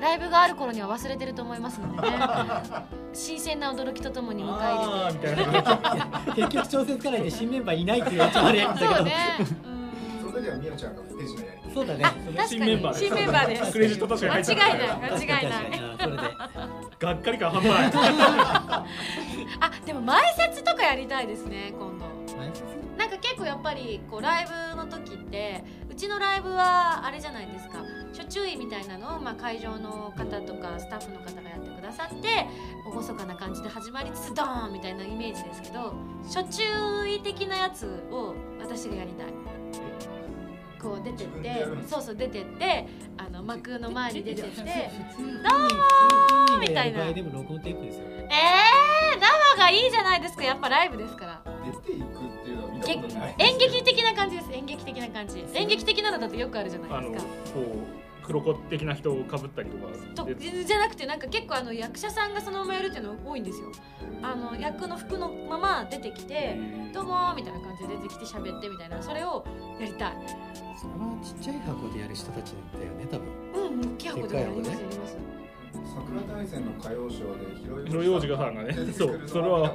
[0.00, 2.18] ライブがある頃には忘れてると思いますのでね。
[3.12, 6.10] 新鮮な驚きとともに迎えあ入れてーみたいな。
[6.34, 8.90] 結局調整つかないで新メンバーいないっていうやつあれだけど。
[8.94, 9.12] そうね、
[10.20, 12.04] その時はみおちゃんが不手品やりそうだね
[12.48, 14.68] 新メンバーでに新メンバーですクレジット確か間違いない
[15.12, 15.44] 間違いない。
[16.00, 16.22] それで
[17.04, 17.92] がっかり感半端ない。
[19.60, 22.06] あでも前説とかやりたいですね今度。
[22.36, 22.50] 前
[22.96, 27.78] なんか結構やっぱりこうライブの時ってうちのライブはあれじゃないですか。
[28.16, 32.46] 初注意みたいなのを、まあ、会場の方とかスタッフの方がやってくださって
[32.84, 35.94] 厳かな感じで始まりつつドーンみたいなイメージですけど
[36.32, 39.26] 初注意的なやつを私がやりたい
[40.84, 44.64] こう出てってそうそう出てってあの幕の前に出てってどう
[46.54, 47.06] もみたいな。
[47.06, 48.04] 普通に場合でも録音テープですよ。
[48.06, 51.42] えー、生がいいじゃないですかやっぱライブですから。
[51.64, 53.34] 出ていくっていうのは見たげことない。
[53.38, 55.44] 演劇的な感じです演劇的な感じ。
[55.54, 57.30] 演劇的なのだとよくあるじゃないですか。
[57.58, 60.30] う黒子的な人をかぶったりとか。
[60.34, 63.72] じゃなくてなんか結構あの役者さんがそのままやるっていうの多いんですよ。
[64.22, 66.58] あの役の服のまま出てきて
[66.92, 69.44] 「どうも」みたいな感じで出てきて喋ってみたいなそれを
[69.80, 70.12] やりたい。
[70.76, 73.28] それはちっちゃい箱でやる人たちだよね多分。
[73.72, 75.16] うん大きい箱でやりますやでります。
[75.94, 79.72] 桜大戦の歌謡ショーで広広い王子がさんがね そうそれは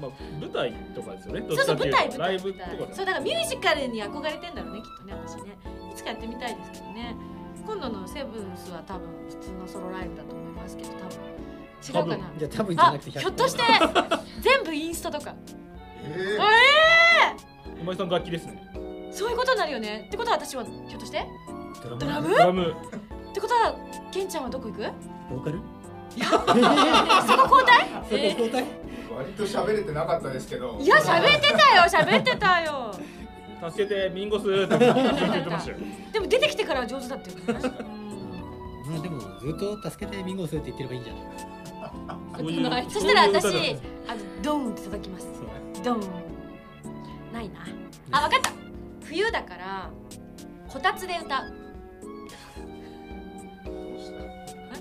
[0.00, 2.18] まあ、舞台とかですよねそうそう舞台舞台。
[2.18, 5.56] ライブとかそうだからミュージカルに憧れてんだろうねきっとね私ね。
[5.90, 7.16] いつかやってみたいですけどね。
[7.66, 10.94] 今度のセブンスは多分普通のソロライブだと思いますけど多
[12.00, 12.08] 分。
[12.10, 12.30] 違うかな？
[12.38, 13.62] じゃあ多分じゃあなくてひょっとして
[14.40, 15.34] 全部インストとか。
[16.04, 16.38] え
[17.80, 18.62] 今井さん楽器ですね。
[19.10, 20.04] そういうことになるよね。
[20.08, 21.26] ってことは私はひょっとして？
[21.82, 22.28] ドドラム？
[22.30, 22.70] ドラム。
[23.30, 23.74] ってことは
[24.12, 24.80] ケンちゃんはどこ行く？
[25.30, 25.60] ボーカル？
[26.18, 27.88] そこ交代？
[28.04, 28.64] そこ交代？
[28.64, 28.66] ー
[29.16, 30.78] 割と喋れてなかったですけど。
[30.80, 32.94] いや喋ってたよ喋ってたよ。
[33.70, 34.44] 助けてミンゴス。
[34.44, 34.94] って言っ
[35.44, 35.72] てました。
[35.72, 35.78] よ
[36.12, 37.42] でも出てきてからは上手だっていうね
[38.86, 41.24] まあでもずっと助けてミンゴスって言ってればいいんじゃない？
[42.38, 43.46] そういうそしたら私
[44.08, 45.26] あのドーンって叩きます。
[45.84, 46.00] ドーン
[47.32, 47.60] ないな。
[48.10, 48.50] あ分かった。
[49.06, 49.90] 冬だから
[50.68, 51.52] こたつで歌う。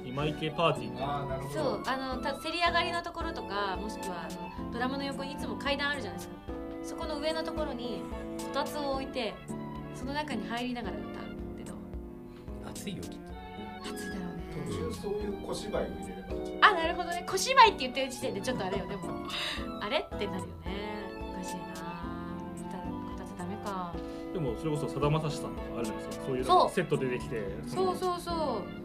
[0.05, 1.53] 今池パーティーなるほど。
[1.53, 4.33] そうあのたせり上がりのところとかもしくはあ
[4.65, 6.35] のドラムの横にいつも階段あるじゃないですか。
[6.83, 8.01] そこの上のところに
[8.37, 9.35] こたつを置いて
[9.93, 11.15] その中に入りながら歌うっ
[11.57, 11.77] てどう？
[12.69, 13.17] 暑いよきっと。
[13.83, 14.43] 暑いだろうね。
[14.67, 16.21] 途中そういう小芝居を入れれ
[16.61, 16.67] ば。
[16.67, 17.23] あなるほどね。
[17.27, 19.27] 小芝居って言ってる時点でちょっとあれよでも。
[19.81, 19.99] あれ？
[19.99, 20.51] ってなるよね。
[21.21, 21.96] おかしいな
[23.69, 23.93] か。
[24.33, 26.25] でもそれこそさだまさしさんとかあるじゃないですか。
[26.25, 28.31] そういうセットでできてそうそうそ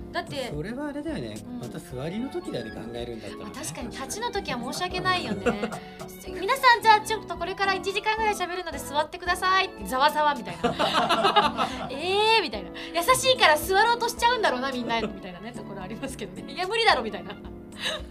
[0.09, 0.13] う。
[0.13, 1.35] だってそれはあれだよね。
[1.47, 1.59] うん。
[1.59, 3.51] また座りの時だよね考えるんだったらね。
[3.55, 5.45] まあ確かに立ちの時は申し訳ないよね。
[6.29, 11.69] 皆さんじゃあちょっとこれから1時間ぐらい喋るので座ってくださいってざわざわみたいな。
[11.91, 12.71] えーみたいな。
[12.95, 15.01] 優しいから座ろうとしちゃうんだろうなみんな。
[15.01, 16.53] みたいなねところありますけどね。
[16.53, 17.33] いや無理だろみたいな。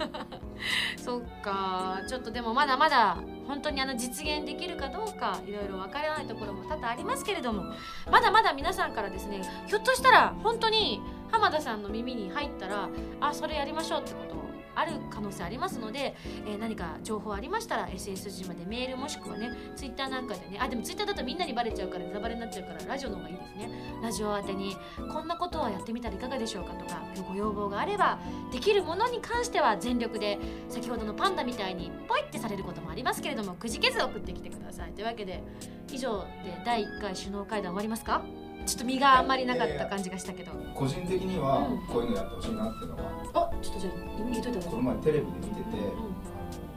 [0.97, 2.01] そっか。
[2.07, 3.17] ちょっとでもまだまだ
[3.47, 7.73] 本当にあの実現できるかどうかいろいろ分からないところも多々ありますけれども
[8.09, 12.89] まだまだ皆さんからですねひょっとしたら本当に浜田さんの耳に入ったら
[13.19, 14.40] あそれやりましょうってこと
[14.75, 16.15] ある可能性ありますので、
[16.45, 23.69] えー何か情報ありましたら SSG までメールもしくはねツイッターなんかでねあでもツイッターだとみんなにバレちゃうからネタバレになっちゃうからラジオの方がいいですね。
[24.03, 24.75] ラジオ宛てに
[25.11, 28.19] こんなことをやってみたらいかがでしょうかとかご要望があれば
[28.51, 30.37] できるものに関しては全力で
[30.69, 34.91] 先ほどのパンダみたいにポイってされることもありますけれどもくじけず送ってきてください。
[34.93, 35.43] というわけで
[35.91, 38.21] 以上で第1回首脳会談終わりますか？
[38.65, 40.51] ちょっと身があんまりなかった感じがしたけど。
[40.73, 41.87] 個人的にはうん。
[41.87, 43.01] こういうのやってほしいなっていうのは
[43.33, 43.93] あちょっとじゃあ
[44.31, 45.91] 言っといた方この前テレビで見ててう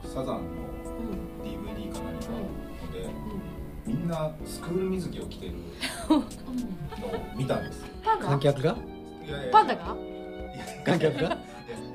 [0.03, 0.41] あのサザンの
[1.43, 3.09] DVD か何かのでう
[3.87, 5.53] みんなスクール水着を着てる
[6.09, 6.23] のを
[7.35, 8.25] 見たんですパンダ？
[8.27, 8.77] 観客が？
[9.25, 9.51] いやいや。
[9.51, 9.95] パンダが？
[10.85, 11.37] 観客が？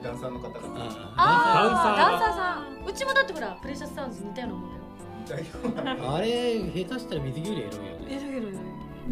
[0.03, 0.61] ダンサーの方が。
[1.17, 2.87] ああダンサーがダンサーさん。
[2.87, 4.71] うちもだってほらプレシャスサウンズ似たようなもん
[5.27, 5.45] だよ。
[5.65, 7.89] みたいなあれ下手したら水着よりエロいよね。
[8.09, 8.47] えだけど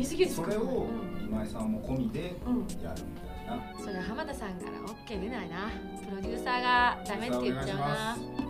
[0.05, 2.66] 水着それをうん今井さんも込みでうん。
[2.82, 3.82] やるみたいな。
[3.82, 5.70] それは浜田さんから OK 出ないな。
[6.09, 8.16] プロデューサーがダメって言っちゃうな。
[8.36, 8.47] 僕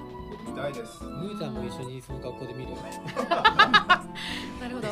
[0.49, 1.03] 見たいです。
[1.05, 2.79] ムーさんも一緒にその格好で見るよ。
[4.61, 4.89] なるほど。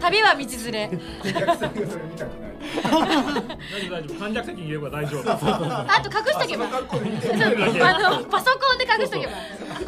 [0.00, 0.38] 旅は道
[0.70, 0.98] 連れ。
[1.20, 2.50] お客さんがそれ見たくない。
[2.80, 4.18] 大丈夫大丈夫？
[4.18, 5.30] 観客席にいれば大丈夫。
[5.30, 5.36] あ
[6.02, 6.64] と隠しとけば。
[6.66, 9.32] あのパソコンで隠しとけば。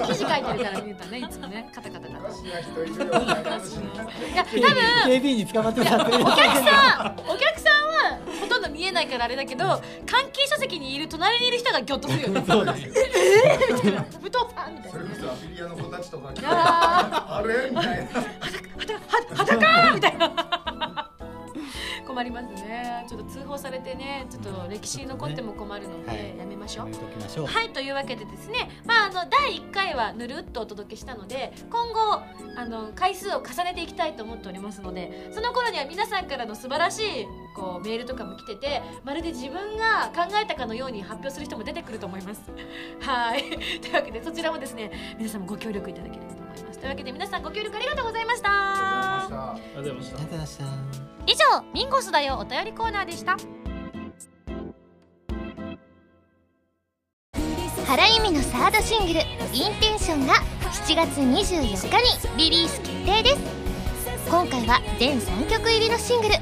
[0.06, 1.70] 記事書いてるから見るとねいつもね。
[1.74, 2.18] カタカタカタ。
[2.18, 4.60] いや多分
[5.06, 9.80] 警備員に捕まってたお客さんお客さんはほとんど見見えないからあれだけど関
[10.32, 12.42] 係書籍にいる隣にいる人がギョッとするよね。
[12.48, 12.86] そうです
[13.86, 14.04] よ。
[14.20, 14.90] 武藤さんみたいな。
[14.90, 17.70] それこそアフィリアの子たちとかいやあれ？
[17.70, 21.08] みたいなー裸みたいな。
[22.04, 23.06] 困りますね。
[23.08, 26.38] ちょっと通報されてねちょっと歴史に残っても困るので、はい。
[26.38, 26.86] やめましょう。
[26.86, 27.46] やめときましょう。
[27.46, 32.20] はいというわけでですね、まあ、あの第1回はぬるっとお届けしたので今後
[32.56, 42.42] あの回数を重ねていきたいと思っておりますのでその頃には皆さんからの素晴らしいこうメールとかも来ててまるで自分が考えたかのように発表する人も出てくると思います。
[43.00, 43.42] はい
[43.80, 46.78] というわけでそちらもですね皆さんもご協力いただければと思います。
[46.78, 48.48] というわけで皆さんご協力ありがとうございました。
[48.50, 50.64] ありがとうございましたありがとうございました
[51.26, 53.36] 以上ミンゴスだよお便りコーナーでした。
[57.86, 63.61] 原由実のサードシングル「Intention」が7月24日にリリース決定です
[64.32, 66.36] 今回は全3曲入りのシングル。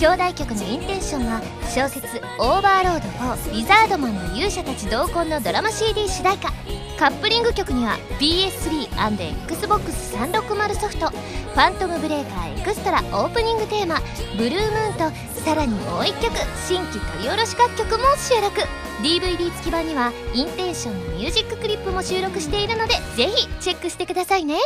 [0.00, 1.42] 表題曲の「Intention」は
[1.74, 6.52] 小説「オーバーロード4蜥蜴人の勇者たち同梱」のドラマ CD 主題歌。
[7.00, 14.00] カップリング曲には PS3&Xbox360 ソフト「ファントムブレーカーエクストラ」オープニングテーマ
[14.38, 15.10] 「ブルームーン」と
[15.44, 16.32] さらにもう1曲
[16.68, 18.62] 新規取り下ろし楽曲も収録。
[19.02, 24.60] DVD 付き版にはインテンションのミュージッククリップも収録しているのでぜひチェックしてくださいね。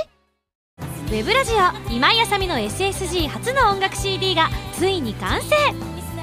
[1.07, 5.55] ウェブラジオ今井あさみの SSG 初の音楽 CD がついに完成。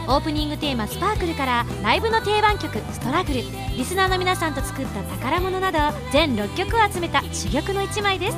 [0.09, 3.43] オープニングテーマ「スパークルからライブの定番曲「ストラグル」
[3.77, 5.79] リスナーの皆さんと作った宝物など
[6.11, 8.37] 全6曲を集めた珠玉の1枚です。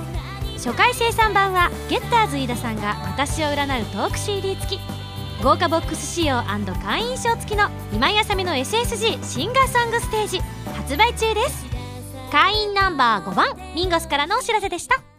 [0.63, 4.79] 初回生産版はゲッターズ飯田さんが私を占うトーク CD 付き。
[5.41, 10.41] 豪華ボックス仕様会員証付きの今井あさみの SSG シンガーソングステージ
[10.77, 11.65] 発売中です。
[12.31, 15.14] 会員ナンバー5番ミンゴスからのお知らせでした。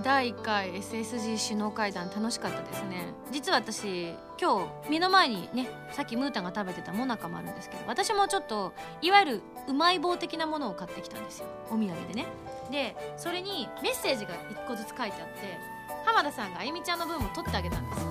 [0.00, 3.12] 第1回 SSG 首脳会談楽しかったですね。
[3.30, 8.72] 実は私今日目の前にねさっきムータンが食べてたモナカもあるんですけど私もちょっと
[9.02, 11.46] いわゆるうまい棒的なものを買ってきたんですよ。
[11.70, 12.26] お土産でね。
[12.70, 15.58] でそれにメッセージが1個ずつ書いてあって
[16.04, 18.08] 浜田さんがあゆみちゃんの分も取ってあげたんですよ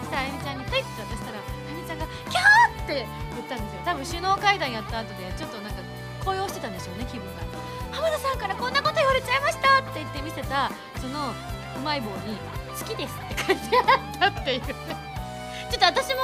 [0.00, 3.80] そしたらあゆみちゃんに「はい」って渡したらあゆみちゃんが「キャー!」って言ったんですよ。
[3.84, 5.82] 多分首脳会談やった後でちょっとなんか
[6.24, 7.57] 高揚してたんでしょうね気分が。
[7.92, 10.70] 浜田さんからこんなこと言われちゃいましたって言って見せた
[11.00, 11.32] その
[11.76, 12.36] うまい棒に
[12.78, 13.78] 「好きです」って書いて
[14.20, 14.60] あったっていう。
[14.60, 16.20] ちょっと私も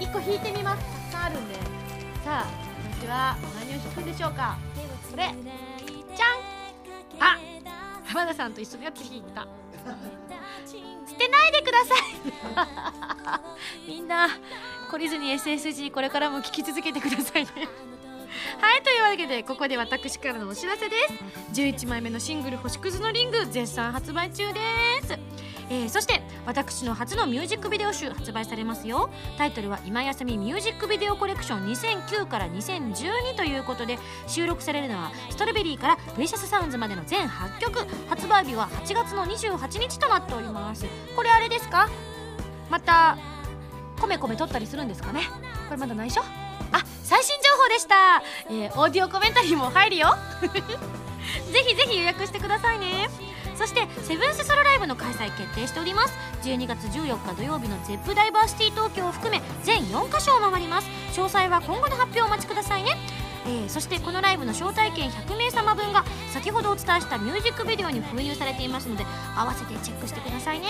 [0.00, 0.82] 1個引いてみます。
[0.82, 1.54] たくさんあるんで。
[2.24, 2.46] さあ
[2.98, 4.56] 私は何を引くんでしょうか。
[5.10, 5.24] これ。
[5.24, 7.32] じゃん。
[7.34, 7.38] あ
[8.04, 9.46] 浜田さんと一緒のやつ引いた。
[11.06, 13.88] 捨てないでください。
[13.88, 14.28] みんな
[14.90, 17.50] 懲りずに SSG これからも聞き続けてくださいね。
[18.60, 20.96] はいというわけでここで私からのお知らせで
[21.52, 21.60] す。
[21.60, 24.60] 11枚目のシングル「星屑のリング」絶賛発売中で
[25.02, 25.18] す。
[25.68, 29.10] えーそして私の初のミュージックビデオ集発売されますよ。
[29.36, 37.86] タイトルは「今休みミュージックビデオコレクション2009から2012」ということで収録されるのはストロベリーからプレシャスサウンズまでの全8曲。
[38.08, 40.86] 発売日は8月の28日となっております。
[41.16, 41.88] これあれですか？
[42.70, 43.18] また
[44.00, 45.22] コメコメ撮ったりするんですかね？
[45.68, 46.22] これまだ内緒？
[46.72, 50.16] あ最新情報でした、えーオーディオコメンタリーも入るよ。
[51.52, 53.08] ぜひぜひ予約してくださいね。
[53.56, 56.26] そしてセブンスソロライブの開催決定しております。
[56.46, 62.92] 12月14日土曜日の ZEP ダイバーシティ東京を含め全4カ所を回ります詳細は今後の発表をお待ちくださいね
[63.46, 69.04] えーそしてこのライブの招待券100名様分が先ほどお伝えしたミュージックビデオに封入されていますので
[69.36, 70.66] 合わせてチェックしてくださいね。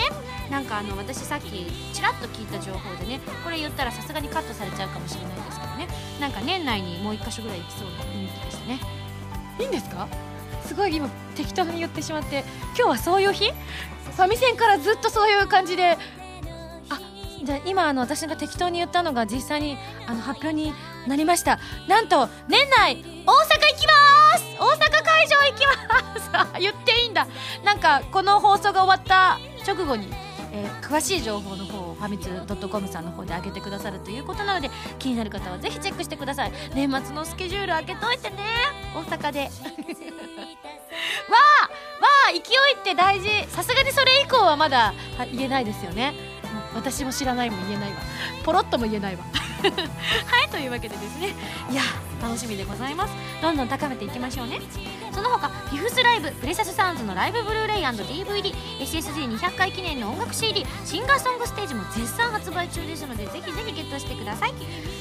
[0.51, 5.87] なんかあの私さっきちらっと聞いた情報でねこれ言ったらさすがにカットされちゃうかもしれないですけどね。
[6.19, 8.79] なんか年内にもう1箇所ぐらい行きそうな雰囲気でしたね。
[9.59, 10.07] いいんですか？
[10.63, 12.43] すごい今適当に言ってしまって
[12.75, 13.51] 今日はそういう日？
[13.51, 15.97] ファミセンからずっとそういう感じで。
[16.89, 16.99] あ
[17.43, 20.73] じゃあ今あの私が適当に言ったのが実際にあの発表に
[21.07, 21.59] なりました。
[21.87, 24.45] なんと年内大阪行きます！
[24.59, 25.65] 大阪会場行き
[26.33, 26.59] ます！
[26.61, 27.27] 言っていいんだ。
[27.63, 30.07] なんかこの放送が終わった直後に、
[30.51, 36.51] えー詳しい情報の方をファミツー .com さんの方で上げてくださるということなので気になる方はぜひチェックしてください。
[36.73, 38.37] 年末のスケジュール開けといてね。
[38.95, 39.39] 大阪で。
[41.29, 41.63] わあ
[42.01, 42.41] わあ勢い
[42.79, 43.29] って大事。
[43.49, 46.13] さすがにそれ以降はまだは言えないですよね。
[46.77, 47.97] 私も知らないも言えないわ。
[48.43, 49.23] ポロッとも言えないわ。
[50.25, 51.33] はいというわけでですね。
[51.71, 51.81] いや
[52.21, 53.13] 楽しみでございます。
[53.41, 54.61] どんどん高めていきましょうね。
[55.17, 58.53] その他フィフスライブプレシャスサウンズのライブブルーレイ &DVD
[58.85, 64.53] SSG200 回記念の音楽 CD シンガーソングステージも絶賛発売中ですのでぜひぜひゲットしてください。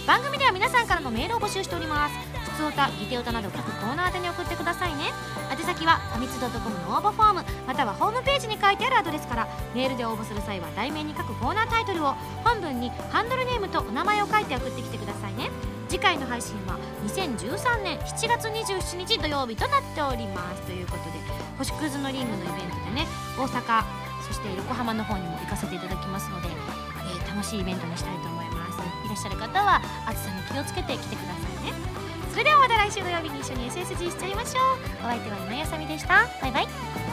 [0.07, 2.15] 番組では皆さんからのメールを募集しております。
[2.51, 5.13] 普通歌ギテ歌など各コーナー宛てに送ってくださいね。
[5.53, 15.51] 宛先はファミツドットコムの応募フォームまたはホームページに書いてあるアドレスからメールで応募する際は題名に書くコーナータイトルを本文にハンドルネームとお名前を書いて送ってきてくださいね。
[15.89, 20.63] 次回の配信は2013年7月27日土曜日となっております。
[20.63, 21.11] ということで
[21.59, 23.07] 星屑のリングのイベントでね
[23.39, 23.85] 大阪
[24.27, 26.77] そして横浜の方にも行かせていただきますので、えー
[27.37, 28.81] 楽しいイベントにしたいと思います。
[29.05, 31.73] いらっしゃる方は暑さに気をつけて来てくださいね。
[32.33, 35.07] それではまた来週土曜日に一緒に SSG しちゃいましょう。
[35.07, 36.27] お相手は今やさみでした。
[36.41, 37.06] バイバイ。